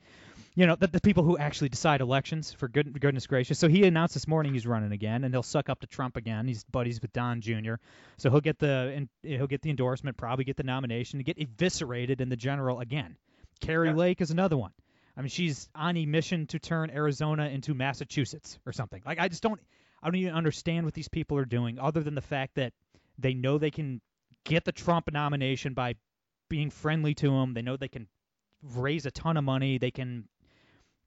[0.54, 3.58] You know, the, the people who actually decide elections, for good, goodness gracious.
[3.58, 6.46] So he announced this morning he's running again, and he'll suck up to Trump again.
[6.46, 7.74] He's buddies with Don Jr.
[8.18, 12.20] So he'll get the and he'll get the endorsement, probably get the nomination, get eviscerated
[12.20, 13.16] in the general again.
[13.60, 13.94] Kari Yeah.
[13.94, 14.72] Lake is another one.
[15.16, 19.02] I mean, she's on a mission to turn Arizona into Massachusetts or something.
[19.04, 19.60] Like, I just don't,
[20.02, 22.72] I don't even understand what these people are doing, other than the fact that
[23.18, 24.00] they know they can
[24.44, 25.94] get the Trump nomination by
[26.48, 27.54] being friendly to him.
[27.54, 28.08] They know they can
[28.74, 29.78] raise a ton of money.
[29.78, 30.28] They can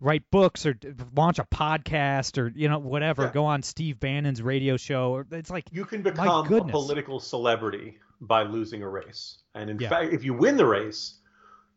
[0.01, 0.75] write books or
[1.15, 3.23] launch a podcast or you know whatever.
[3.23, 3.31] Yeah.
[3.31, 5.23] Go on Steve Bannon's radio show.
[5.31, 9.89] It's like You can become a political celebrity by losing a race, and in Yeah.
[9.89, 11.19] fact, if you win the race,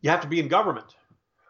[0.01, 0.95] you have to be in government,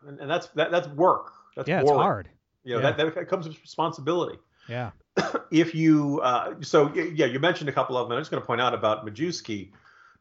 [0.06, 1.32] and, and that's that, that's work.
[1.56, 2.28] That's yeah, it's hard.
[2.64, 2.92] You know, Yeah.
[2.92, 4.38] that, that comes with responsibility.
[4.68, 4.90] Yeah.
[5.50, 8.16] if you uh, so yeah, you mentioned a couple of them.
[8.16, 9.72] I'm just going to point out about Majewski.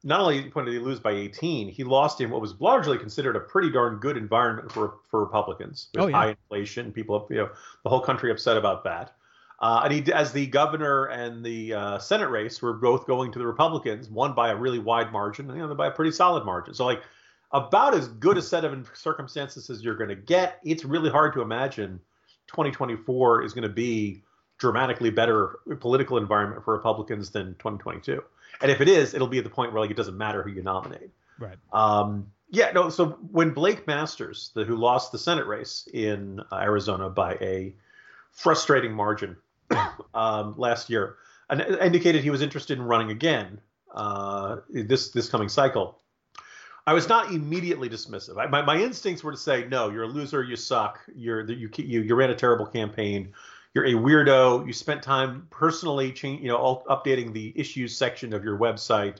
[0.07, 3.41] Not only did he lose by 18, he lost in what was largely considered a
[3.41, 6.15] pretty darn good environment for for Republicans with Oh, yeah.
[6.15, 6.93] high inflation.
[6.93, 7.49] People, you know,
[7.83, 9.13] the whole country upset about that.
[9.59, 13.39] Uh, and he, as the governor and the uh, Senate race were both going to
[13.39, 16.45] the Republicans, one by a really wide margin, and the other by a pretty solid
[16.45, 16.73] margin.
[16.73, 17.01] So like
[17.51, 20.59] about as good a set of circumstances as you're going to get.
[20.63, 21.99] It's really hard to imagine
[22.47, 24.23] 2024 is going to be
[24.57, 28.23] dramatically better political environment for Republicans than 2022.
[28.61, 30.49] And if it is, it'll be at the point where like it doesn't matter who
[30.49, 31.11] you nominate.
[31.39, 31.57] Right.
[31.71, 32.89] Um, yeah, no.
[32.89, 37.73] So when Blake Masters, the, who lost the Senate race in uh, Arizona by a
[38.31, 39.35] frustrating margin
[40.13, 41.17] um, last year,
[41.49, 43.59] and indicated he was interested in running again
[43.93, 45.99] uh, this this coming cycle.
[46.85, 48.37] I was not immediately dismissive.
[48.41, 51.69] I, my, my instincts were to say, no, you're a loser, you suck, you're you
[51.75, 53.33] you, you ran a terrible campaign,
[53.77, 58.43] you're a weirdo, you spent time personally, change, you know, updating the issues section of
[58.43, 59.17] your website,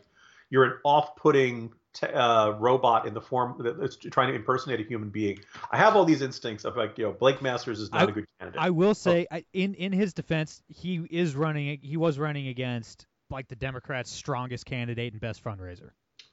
[0.49, 5.09] you're an off-putting t- uh, robot in the form that's trying to impersonate a human
[5.09, 5.37] being.
[5.71, 8.11] I have all these instincts of like, you know, Blake Masters is not I- a
[8.13, 8.59] good candidate.
[8.59, 11.77] I will say, I, in in his defense, he is running.
[11.83, 15.91] He was running against like the Democrats' strongest candidate and best fundraiser.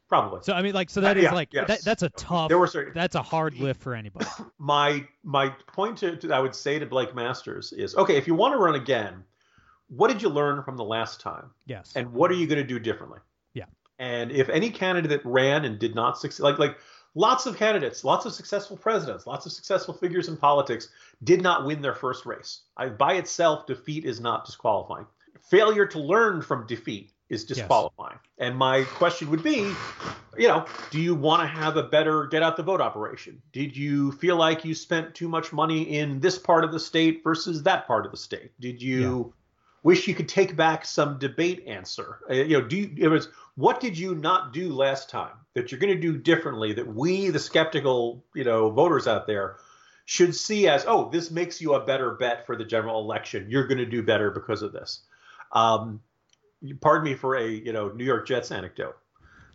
[0.08, 0.40] Probably.
[0.42, 1.66] So I mean, like, so that is yeah, like yes.
[1.68, 2.48] that, that's a tough.
[2.48, 4.26] There were certain- That's a hard lift for anybody.
[4.58, 8.34] my my point to, to I would say to Blake Masters is okay if you
[8.34, 9.24] want to run again,
[9.88, 11.92] what did you learn from the last time, Yes.
[11.96, 13.18] and what are you going to do differently?
[13.54, 13.64] Yeah.
[13.98, 16.76] And if any candidate that ran and did not succeed, like like
[17.14, 20.88] lots of candidates, lots of successful presidents, lots of successful figures in politics
[21.22, 22.62] did not win their first race.
[22.76, 25.06] I, by itself, defeat is not disqualifying.
[25.48, 28.18] Failure to learn from defeat is disqualifying.
[28.38, 29.72] And my question would be,
[30.36, 33.40] you know, do you want to have a better get out the vote operation?
[33.52, 37.22] Did you feel like you spent too much money in this part of the state
[37.24, 38.52] versus that part of the state?
[38.60, 39.32] Did you
[39.82, 42.18] wish you could take back some debate answer?
[42.28, 45.70] Uh, you know, do you, it was what did you not do last time that
[45.70, 49.56] you're going to do differently that we, the skeptical, you know, voters out there,
[50.06, 53.46] should see as, oh, this makes you a better bet for the general election.
[53.48, 55.00] You're going to do better because of this.
[55.52, 56.00] Um,
[56.80, 58.96] pardon me for a you know New York Jets anecdote.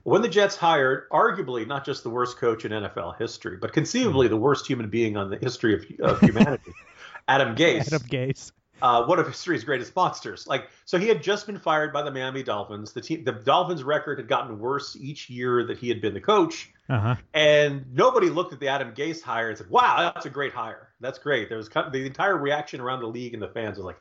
[0.03, 4.27] When the Jets hired arguably not just the worst coach in NFL history, but conceivably
[4.27, 6.71] the worst human being on the history of, of humanity,
[7.27, 8.51] Adam Gase, Adam Gase.
[8.81, 10.47] uh, one of history's greatest monsters.
[10.47, 12.93] Like, so he had just been fired by the Miami Dolphins.
[12.93, 16.21] The team, the Dolphins' record had gotten worse each year that he had been the
[16.21, 17.15] coach, Uh huh.
[17.33, 20.89] and nobody looked at the Adam Gase hire and said, "Wow, that's a great hire.
[21.01, 23.77] That's great." There was kind of, the entire reaction around the league and the fans
[23.77, 23.99] was like,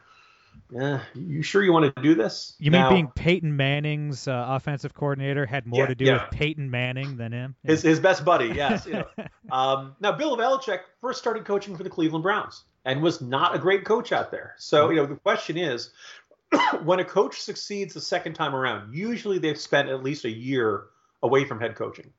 [0.70, 4.94] "Yeah, you sure you want to do this?" You mean being Peyton Manning's uh, offensive
[4.94, 6.12] coordinator had more Yeah, to do yeah.
[6.24, 7.54] with Peyton Manning than him?
[7.64, 8.48] his his best buddy.
[8.48, 8.86] Yes.
[8.86, 9.24] You know.
[9.50, 13.58] um, now Bill Belichick first started coaching for the Cleveland Browns and was not a
[13.58, 14.54] great coach out there.
[14.58, 15.90] So you know the question is,
[16.84, 20.84] when a coach succeeds the second time around, usually they've spent at least a year
[21.22, 22.12] away from head coaching.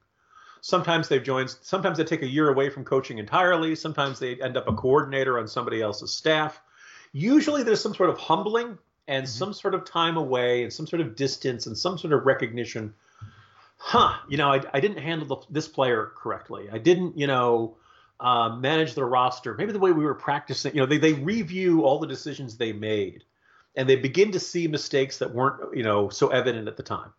[0.62, 1.56] Sometimes they've joined.
[1.62, 3.76] Sometimes they take a year away from coaching entirely.
[3.76, 6.60] Sometimes they end up a coordinator on somebody else's staff.
[7.12, 11.02] Usually there's some sort of humbling and some sort of time away and some sort
[11.02, 12.94] of distance and some sort of recognition
[13.80, 16.70] huh, you know, I, I didn't handle the, this player correctly.
[16.72, 17.78] I didn't, you know,
[18.20, 19.56] uh, manage the roster.
[19.56, 22.74] Maybe the way we were practicing, you know, they, they review all the decisions they
[22.74, 23.24] made
[23.76, 27.14] and they begin to see mistakes that weren't, you know, so evident at the time.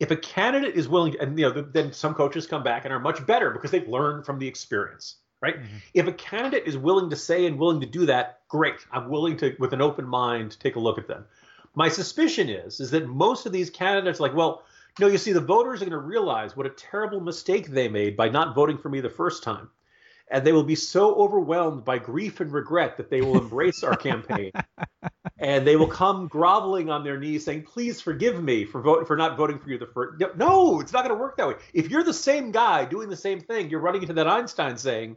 [0.00, 2.98] If a candidate is willing, and you know, then some coaches come back and are
[2.98, 5.56] much better because they've learned from the experience, right?
[5.56, 5.76] Mm-hmm.
[5.92, 8.86] If a candidate is willing to say and willing to do that, great.
[8.92, 11.26] I'm willing to, with an open mind, take a look at them.
[11.74, 14.62] My suspicion is, is that most of these candidates, like, well,
[15.00, 18.16] no, you see, the voters are going to realize what a terrible mistake they made
[18.16, 19.68] by not voting for me the first time
[20.32, 23.94] and they will be so overwhelmed by grief and regret that they will embrace our
[23.94, 24.50] campaign
[25.38, 29.16] and they will come groveling on their knees saying please forgive me for voting for
[29.16, 31.90] not voting for you the first no it's not going to work that way if
[31.90, 35.16] you're the same guy doing the same thing you're running into that einstein saying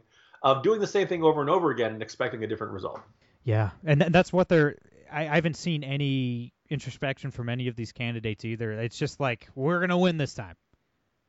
[0.54, 3.00] of doing the same thing over and over again and expecting a different result
[3.44, 4.76] yeah and that's what they're
[5.10, 9.48] I, I haven't seen any introspection from any of these candidates either it's just like
[9.54, 10.56] we're going to win this time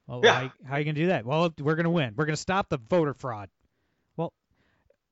[0.07, 0.33] well, yeah.
[0.33, 1.25] how, how are you going to do that?
[1.25, 2.13] Well, we're going to win.
[2.15, 3.49] We're going to stop the voter fraud
[4.15, 4.33] Well,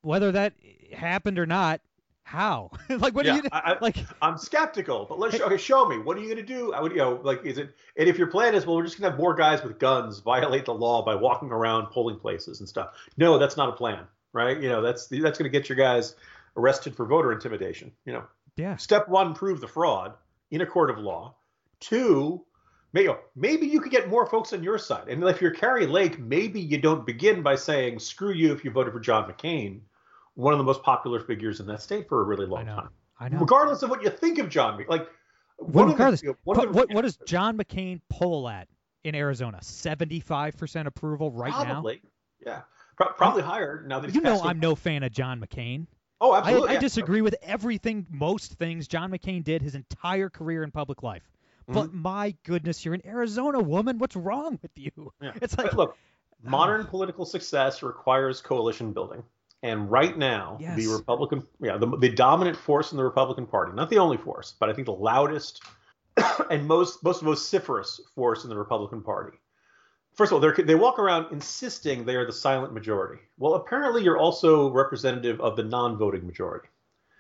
[0.02, 0.54] whether that
[0.94, 1.82] happened or not,
[2.26, 2.72] how?
[2.90, 3.98] like what yeah, do you I, like?
[4.20, 6.00] I'm skeptical, but let's okay, show me.
[6.00, 6.74] What are you going to do?
[6.74, 7.76] I would, you know, like, is it?
[7.96, 10.20] And if your plan is, well, we're just going to have more guys with guns
[10.20, 12.96] violate the law by walking around polling places and stuff.
[13.16, 14.60] No, that's not a plan, right?
[14.60, 16.16] You know, that's that's going to get your guys
[16.58, 17.92] arrested for voter intimidation.
[18.06, 18.24] You know.
[18.56, 18.76] Yeah.
[18.78, 20.16] Step one: prove the fraud
[20.50, 21.36] in a court of law.
[21.80, 22.44] Two,
[22.92, 25.10] maybe, maybe you could get more folks on your side.
[25.10, 28.72] And if you're Kari Lake, maybe you don't begin by saying "screw you" if you
[28.72, 29.82] voted for John McCain
[30.36, 32.90] one of the most popular figures in that state for a really long I time.
[33.20, 33.40] I know.
[33.40, 35.08] Regardless of what you think of John, like
[35.58, 38.68] what, regardless, the, what, what, John McCain poll at
[39.04, 39.60] in Arizona?
[39.62, 42.02] Seventy-five percent approval right probably,
[42.44, 42.52] now.
[42.52, 42.62] Yeah,
[42.98, 45.88] Pro- probably higher now that you know I'm no fan of John McCain.
[46.22, 46.70] Oh, absolutely.
[46.70, 46.78] I, yeah.
[46.78, 51.30] I disagree with everything, most things John McCain did his entire career in public life.
[51.68, 52.02] But mm-hmm.
[52.02, 53.98] my goodness, you're in Arizona, woman.
[53.98, 55.12] What's wrong with you?
[55.22, 55.32] Yeah.
[55.42, 55.98] It's like, but look,
[56.44, 59.24] modern uh, political success requires coalition building.
[59.64, 60.78] And right now, yes.
[60.78, 64.54] the Republican, yeah, the, the dominant force in the Republican Party, not the only force,
[64.60, 65.64] but I think the loudest
[66.52, 69.38] and most most vociferous force in the Republican Party.
[70.14, 73.22] First of all, they walk around insisting they are the silent majority.
[73.38, 76.70] Well, apparently, you're also representative of the non-voting majority.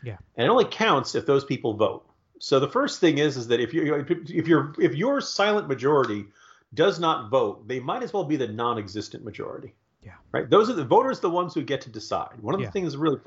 [0.02, 0.18] Yeah.
[0.38, 2.06] And it only counts if those people vote.
[2.40, 6.26] So the first thing is is that if you if you're if your silent majority
[6.74, 9.74] does not vote, they might as well be the non-existent majority.
[10.06, 10.14] Yeah.
[10.32, 10.48] Right.
[10.50, 12.40] Those are the voters, the ones who get to decide.
[12.40, 12.72] One of the yeah.
[12.72, 13.18] things really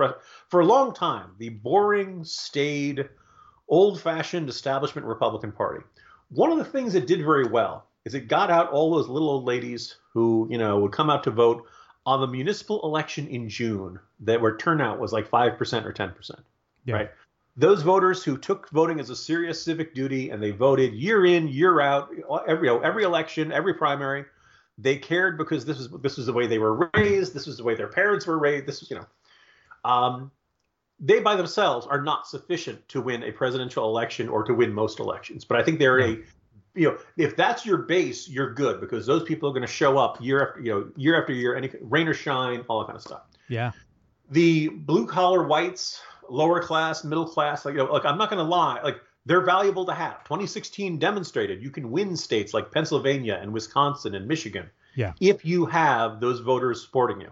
[0.48, 3.08] for a long time, the boring, staid,
[3.68, 5.84] old-fashioned establishment Republican Party.
[6.30, 9.28] One of the things it did very well is it got out all those little
[9.28, 11.66] old ladies who, you know, would come out to vote
[12.06, 16.12] on the municipal election in June that where turnout was like five percent or ten
[16.12, 16.40] percent.
[16.84, 16.94] Yeah.
[16.94, 17.10] Right.
[17.56, 21.48] Those voters who took voting as a serious civic duty and they voted year in,
[21.48, 22.10] year out,
[22.46, 24.24] every every election, every primary
[24.78, 27.34] they cared because this was this was the way they were raised.
[27.34, 28.66] This was the way their parents were raised.
[28.66, 29.06] This was you know,
[29.84, 30.30] um,
[31.00, 35.00] they by themselves are not sufficient to win a presidential election or to win most
[35.00, 35.44] elections.
[35.44, 36.18] But I think they're a
[36.74, 39.98] you know, if that's your base, you're good because those people are going to show
[39.98, 42.96] up year after you know year after year, any rain or shine, all that kind
[42.96, 43.22] of stuff.
[43.48, 43.72] Yeah.
[44.30, 48.38] The blue collar whites, lower class, middle class, like you know, like I'm not going
[48.38, 50.24] to lie, like they're valuable to have.
[50.24, 55.12] 2016 demonstrated you can win states like Pennsylvania and Wisconsin and Michigan yeah.
[55.20, 57.30] if you have those voters supporting you.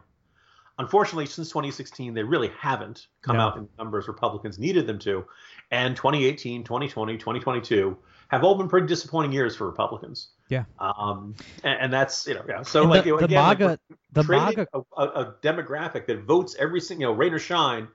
[0.78, 3.44] Unfortunately, since 2016, they really haven't come no.
[3.44, 5.24] out in numbers Republicans needed them to.
[5.70, 7.96] And 2018, 2020, 2022
[8.28, 10.28] have all been pretty disappointing years for Republicans.
[10.50, 10.64] Yeah.
[10.78, 11.34] Um,
[11.64, 12.62] and, and that's you know yeah.
[12.62, 13.80] So and like the, again, the MAGA, like
[14.12, 17.88] the MAGA, a, a, demographic that votes every single you know rain or shine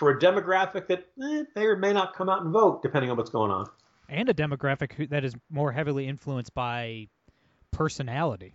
[0.00, 3.18] for a demographic that eh, may or may not come out and vote depending on
[3.18, 3.66] what's going on.
[4.08, 7.08] And a demographic that is more heavily influenced by
[7.70, 8.54] personality.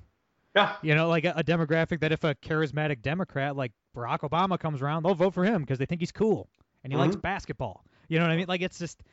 [0.55, 0.75] Yeah.
[0.81, 4.81] You know, like a, a, demographic that if a charismatic Democrat like Barack Obama comes
[4.81, 6.49] around, they'll vote for him because they think he's cool
[6.83, 7.09] and he mm-hmm.
[7.09, 7.85] likes basketball.
[8.07, 8.47] You know what I mean?
[8.47, 9.03] Like it's just,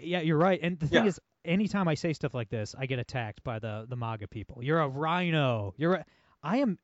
[0.00, 0.60] yeah, you're right.
[0.62, 1.08] And the thing yeah.
[1.08, 4.62] is, anytime I say stuff like this, I get attacked by the the MAGA people.
[4.62, 5.74] You're a RINO.
[5.76, 6.04] You're a,
[6.40, 6.78] I am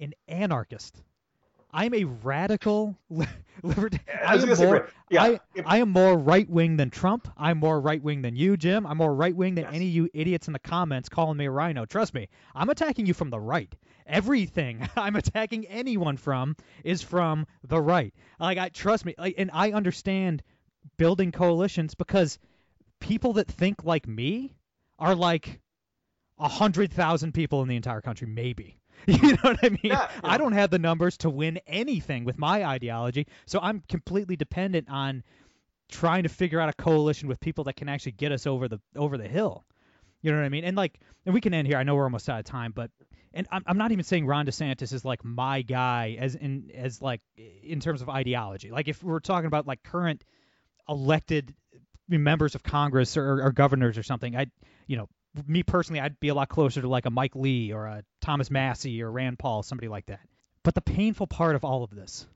[0.00, 1.00] an anarchist.
[1.72, 2.96] I'm a radical
[3.62, 4.00] libertarian.
[4.24, 5.22] I, am more, yeah.
[5.22, 7.28] I, I am more right wing than Trump.
[7.36, 8.86] I'm more right wing than you, Jim.
[8.86, 9.74] I'm more right wing than yes.
[9.74, 11.86] any of you idiots in the comments calling me a RINO.
[11.86, 13.72] Trust me, I'm attacking you from the right.
[14.06, 18.12] Everything I'm attacking anyone from is from the right.
[18.38, 20.42] Like I trust me, like, and I understand
[20.96, 22.38] building coalitions because
[22.98, 24.54] people that think like me
[24.98, 25.60] are like
[26.38, 28.79] a hundred thousand people in the entire country, maybe.
[29.06, 29.80] You know what I mean?
[29.82, 30.20] Yeah, yeah.
[30.22, 34.88] I don't have the numbers to win anything with my ideology, so I'm completely dependent
[34.90, 35.22] on
[35.90, 38.80] trying to figure out a coalition with people that can actually get us over the
[38.96, 39.64] over the hill.
[40.22, 40.64] You know what I mean?
[40.64, 41.78] And like, and we can end here.
[41.78, 42.90] I know we're almost out of time, but
[43.32, 47.00] and I'm, I'm not even saying Ron DeSantis is like my guy as in as
[47.00, 48.70] like in terms of ideology.
[48.70, 50.24] Like if we're talking about like current
[50.88, 51.54] elected
[52.08, 54.46] members of Congress or, or governors or something, I
[54.86, 55.08] you know
[55.46, 58.50] me personally, I'd be a lot closer to like a Mike Lee or a Thomas
[58.50, 60.20] Massie or Rand Paul, somebody like that.
[60.62, 62.26] But the painful part of all of this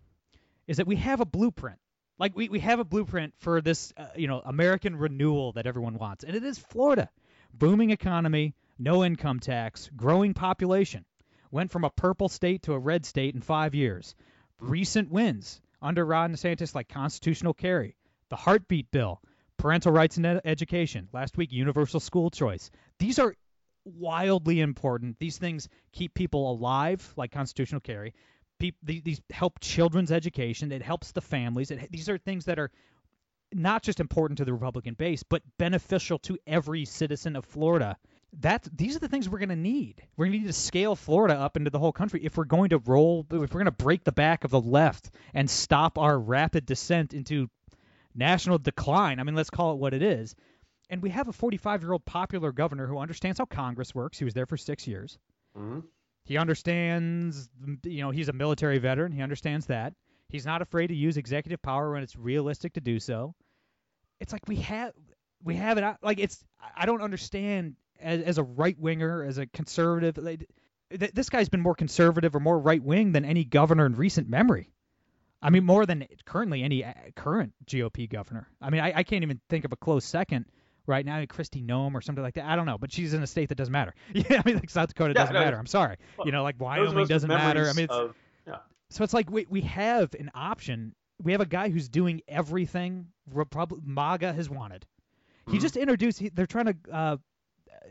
[0.66, 1.78] is that we have a blueprint.
[2.18, 5.98] Like we, we have a blueprint for this, uh, you know, American renewal that everyone
[5.98, 7.10] wants, and it is Florida,
[7.52, 11.04] booming economy, no income tax, growing population,
[11.50, 14.14] went from a purple state to a red state in five years.
[14.60, 17.96] Recent wins under Ron DeSantis, like constitutional carry,
[18.28, 19.20] the heartbeat bill,
[19.64, 22.70] parental rights in ed- education, last week universal school choice.
[22.98, 23.34] These are
[23.86, 25.18] wildly important.
[25.18, 28.12] These things keep people alive, like constitutional carry.
[28.82, 30.70] These help children's education.
[30.70, 31.70] It helps the families.
[31.70, 32.70] It, these are things that are
[33.54, 37.96] not just important to the Republican base, but beneficial to every citizen of Florida.
[38.40, 40.02] That these are the things we're going to need.
[40.14, 42.70] We're going to need to scale Florida up into the whole country if we're going
[42.70, 46.18] to roll, if we're going to break the back of the left and stop our
[46.18, 47.48] rapid descent into
[48.14, 49.18] national decline.
[49.18, 50.34] I mean, let's call it what it is.
[50.90, 54.18] And we have a 45 year old popular governor who understands how Congress works.
[54.18, 55.18] He was there for six years.
[55.56, 55.80] Mm-hmm.
[56.24, 57.48] He understands,
[57.84, 59.12] you know, he's a military veteran.
[59.12, 59.94] He understands that.
[60.28, 63.34] He's not afraid to use executive power when it's realistic to do so.
[64.20, 64.92] It's like we have
[65.42, 66.42] we have it like it's
[66.76, 70.16] I don't understand as, as a right winger, as a conservative.
[70.18, 70.48] Like,
[70.90, 74.70] this guy's been more conservative or more right wing than any governor in recent memory.
[75.44, 78.48] I mean, more than currently any uh, current GOP governor.
[78.62, 80.46] I mean, I, I can't even think of a close second
[80.86, 82.46] right now, Kristi Noem or something like that.
[82.46, 83.94] I don't know, but she's in a state that doesn't matter.
[84.14, 85.58] Yeah, I mean, like South Dakota Yeah, doesn't no, matter.
[85.58, 85.96] I'm sorry.
[86.16, 87.68] well, you know, like Wyoming doesn't matter.
[87.68, 88.14] I mean, it's, of-
[88.46, 88.56] yeah.
[88.90, 90.94] so it's like we we have an option.
[91.22, 94.84] We have a guy who's doing everything Repub- MAGA has wanted.
[95.50, 95.60] He Mhm.
[95.60, 96.18] just introduced.
[96.18, 96.76] He, they're trying to.
[96.90, 97.16] Uh,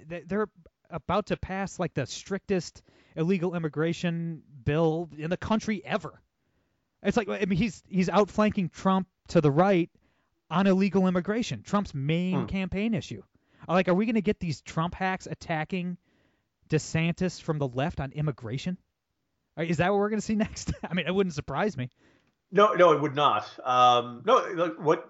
[0.08, 0.48] they're
[0.90, 2.82] about to pass like the strictest
[3.16, 6.20] illegal immigration bill in the country ever.
[7.04, 9.90] It's like I mean he's he's outflanking Trump to the right
[10.50, 11.62] on illegal immigration.
[11.64, 12.46] Trump's main Hmm.
[12.46, 13.22] campaign issue.
[13.68, 15.98] Like, are we going to get these Trump hacks attacking
[16.70, 18.78] DeSantis from the left on immigration?
[19.58, 20.74] Is that what we're going to see next?
[20.88, 21.90] I mean, it wouldn't surprise me.
[22.52, 23.48] No, no, it would not.
[23.64, 25.10] Um, no, what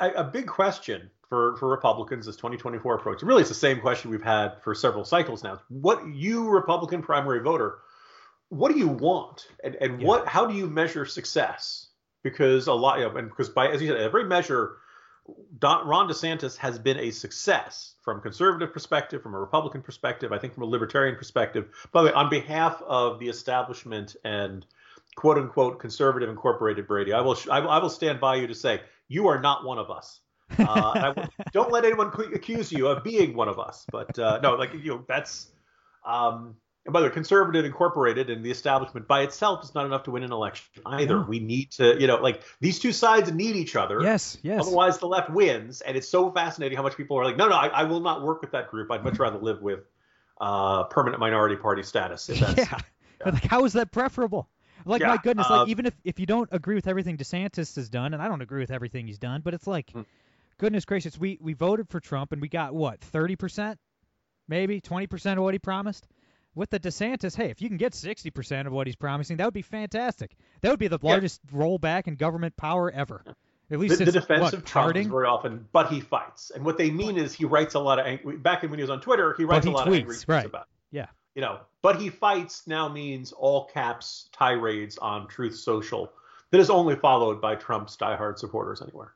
[0.00, 3.22] a, a big question for for Republicans as 2024 approach.
[3.22, 5.60] Really, it's the same question we've had for several cycles now.
[5.68, 7.78] What you Republican primary voter,
[8.48, 10.06] what do you want, and and Yeah.
[10.06, 11.88] what how do you measure success?
[12.22, 14.78] Because a lot, you and because by as you said, every measure,
[15.58, 20.32] Don, Ron DeSantis has been a success from a conservative perspective, from a Republican perspective,
[20.32, 21.68] I think from a libertarian perspective.
[21.92, 24.64] By the way, on behalf of the establishment and
[25.16, 28.54] quote unquote conservative incorporated Brady, I will I will, I will stand by you to
[28.54, 30.20] say you are not one of us.
[30.58, 33.86] Uh, will, don't let anyone cu- accuse you of being one of us.
[33.90, 35.48] But uh, no, like you know, that's.
[36.04, 36.56] Um,
[36.86, 40.10] and by the way, conservative incorporated and the establishment by itself is not enough to
[40.12, 41.16] win an election either.
[41.16, 41.26] No.
[41.28, 44.00] We need to, you know, like these two sides need each other.
[44.02, 44.62] Yes, yes.
[44.66, 47.54] Otherwise, the left wins, and it's so fascinating how much people are like, "No, no,
[47.56, 48.90] I, I will not work with that group.
[48.90, 49.80] I'd much rather live with
[50.40, 52.78] uh, permanent minority party status." If that's, yeah.
[53.22, 54.48] But, Like, how is that preferable?
[54.84, 57.74] Like, my Yeah, goodness, uh, like even if if you don't agree with everything DeSantis
[57.76, 60.02] has done, and I don't agree with everything he's done, but it's like, Hmm.
[60.58, 63.80] goodness gracious, we we voted for Trump and we got what thirty percent,
[64.46, 66.06] maybe twenty percent of what he promised.
[66.56, 69.44] With the DeSantis, hey, if you can get sixty percent of what he's promising, that
[69.44, 70.34] would be fantastic.
[70.62, 71.10] That would be the Yeah.
[71.10, 73.22] largest rollback in government power ever.
[73.70, 75.02] At least the, the defense what, of Trump Harding?
[75.02, 77.98] is very often, but he fights, and what they mean is he writes a lot
[77.98, 78.36] of angry.
[78.38, 80.28] Back when he was on Twitter, he writes he a lot of angry tweets, tweets
[80.28, 80.46] right.
[80.46, 80.62] about.
[80.62, 80.96] it.
[80.96, 81.06] Yeah.
[81.34, 86.10] You know, but he fights now means all caps tirades on Truth Social
[86.50, 89.12] that is only followed by Trump's diehard supporters anywhere.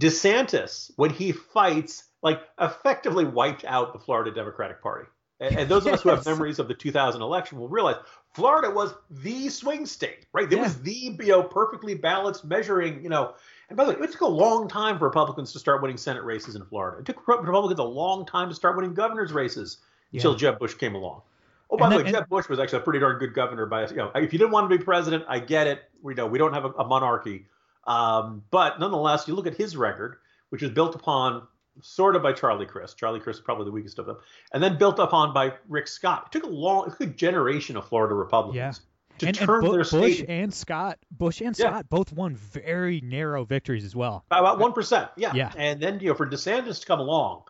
[0.00, 5.08] DeSantis, when he fights, like effectively wiped out the Florida Democratic Party.
[5.40, 7.96] And, and those of us who have memories of the 2000 election will realize
[8.32, 10.50] Florida was the swing state, right?
[10.50, 10.62] It Yeah.
[10.62, 13.34] was the you know perfectly balanced measuring, you know.
[13.68, 16.24] And by the way, it took a long time for Republicans to start winning Senate
[16.24, 16.98] races in Florida.
[17.00, 19.78] It took Republicans a long time to start winning governor's races
[20.12, 20.38] until Yeah.
[20.38, 21.22] Jeb Bush came along.
[21.70, 23.66] Oh, by And the way, Jeb Bush was actually a pretty darn good governor.
[23.66, 25.82] By you know, if you didn't want to be president, I get it.
[26.02, 27.46] We know we don't have a, a monarchy,
[27.86, 30.18] um, but nonetheless, you look at his record,
[30.50, 31.46] which is built upon
[31.82, 32.98] sort of by Charlie Crist.
[32.98, 34.16] Charlie Crist is probably the weakest of them,
[34.52, 36.28] and then built upon by Rick Scott.
[36.28, 38.80] It took a long, took a generation of Florida Republicans
[39.18, 41.68] to and, and turn Bu- their Bush and Scott, Bush and Yeah.
[41.70, 44.24] Scott both won very narrow victories as well.
[44.28, 45.10] by about one percent.
[45.16, 45.32] Yeah.
[45.34, 45.52] Yeah.
[45.56, 47.42] And then you know for DeSantis to come along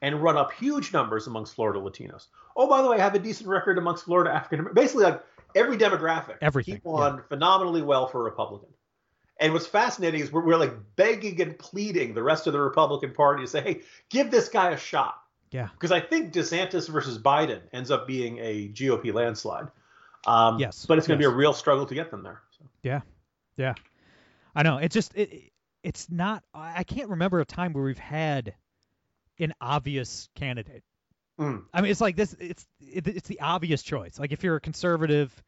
[0.00, 2.26] and run up huge numbers amongst Florida Latinos.
[2.56, 4.82] Oh, by the way, I have a decent record amongst Florida African Americans.
[4.84, 5.22] Basically, like
[5.54, 6.38] every demographic.
[6.42, 8.68] Everything, He won phenomenally well for a Republican.
[9.40, 13.12] And what's fascinating is we're, we're like begging and pleading the rest of the Republican
[13.12, 15.16] Party to say, hey, give this guy a shot.
[15.50, 15.68] Yeah.
[15.72, 19.68] Because I think DeSantis versus Biden ends up being a GOP landslide.
[20.26, 21.30] Um, Yes, But it's going to yes.
[21.30, 22.40] be a real struggle to get them there.
[22.58, 22.64] So.
[22.82, 23.00] Yeah,
[23.56, 23.74] yeah.
[24.54, 24.78] I know.
[24.78, 25.50] It's just it.
[25.82, 26.44] It's not.
[26.54, 28.54] I can't remember a time where we've had
[29.40, 30.84] an obvious candidate.
[31.40, 31.64] Mm.
[31.72, 32.36] I mean, it's like this.
[32.38, 34.18] It's it, it's the obvious choice.
[34.18, 35.42] Like if you're a conservative,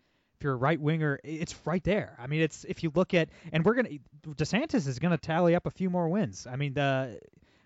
[0.45, 2.17] if right winger, it's right there.
[2.19, 5.67] I mean, it's if you look at and we're gonna DeSantis is gonna tally up
[5.67, 6.47] a few more wins.
[6.51, 7.19] I mean, the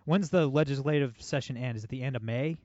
[0.04, 1.76] when's the legislative session end?
[1.76, 2.58] Is it the end of May?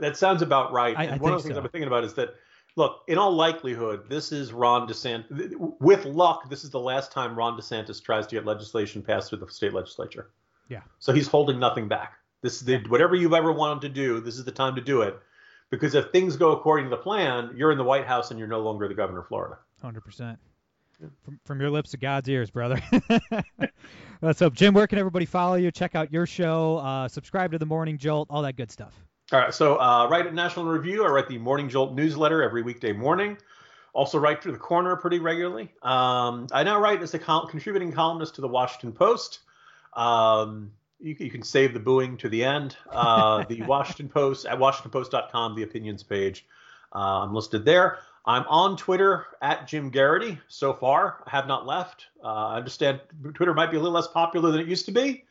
[0.00, 0.96] That sounds about right.
[0.96, 1.58] I- and I one of the things so.
[1.58, 2.34] I've been thinking about is that,
[2.74, 5.52] look, in all likelihood, this is Ron DeSantis.
[5.80, 9.38] With luck, this is the last time Ron DeSantis tries to get legislation passed through
[9.38, 10.30] the state legislature.
[10.68, 10.80] Yeah.
[10.98, 12.14] So he's holding nothing back.
[12.42, 14.20] This is the, whatever you've ever wanted to do.
[14.20, 15.16] This is the time to do it,
[15.70, 18.48] because if things go according to the plan, you're in the White House and you're
[18.48, 19.58] no longer the governor of Florida.
[19.82, 20.38] Hundred percent.
[21.24, 22.80] From from your lips to God's ears, brother.
[24.22, 24.54] Let's hope.
[24.54, 25.70] Jim, where can everybody follow you?
[25.70, 26.78] Check out your show.
[26.78, 28.28] Uh, subscribe to the Morning Jolt.
[28.30, 28.94] All that good stuff.
[29.32, 31.04] All right, so uh, write at National Review.
[31.04, 33.36] I write the Morning Jolt newsletter every weekday morning.
[33.92, 35.72] Also write through the corner pretty regularly.
[35.82, 39.40] Um, I now write as a col- contributing columnist to the Washington Post.
[39.94, 42.76] Um, you, you can save the booing to the end.
[42.90, 46.46] Uh, the Washington Post at WashingtonPost.com, the opinions page.
[46.94, 47.98] Uh, I'm listed there.
[48.24, 50.38] I'm on Twitter at Jim Geraghty.
[50.48, 52.06] So far, I have not left.
[52.22, 53.00] Uh, I understand
[53.34, 55.24] Twitter might be a little less popular than it used to be.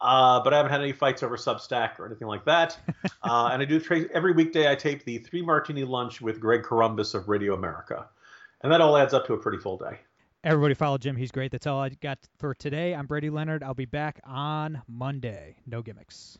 [0.00, 2.78] Uh, but I haven't had any fights over Substack or anything like that.
[3.22, 4.70] uh, and I do tra- every weekday.
[4.70, 8.08] I tape the three martini lunch with Greg Corombos of Radio America,
[8.62, 10.00] and that all adds up to a pretty full day.
[10.42, 11.16] Everybody follow Jim.
[11.16, 11.52] He's great.
[11.52, 12.94] That's all I got for today.
[12.94, 13.62] I'm Brady Leonard.
[13.62, 15.56] I'll be back on Monday.
[15.66, 16.38] No gimmicks.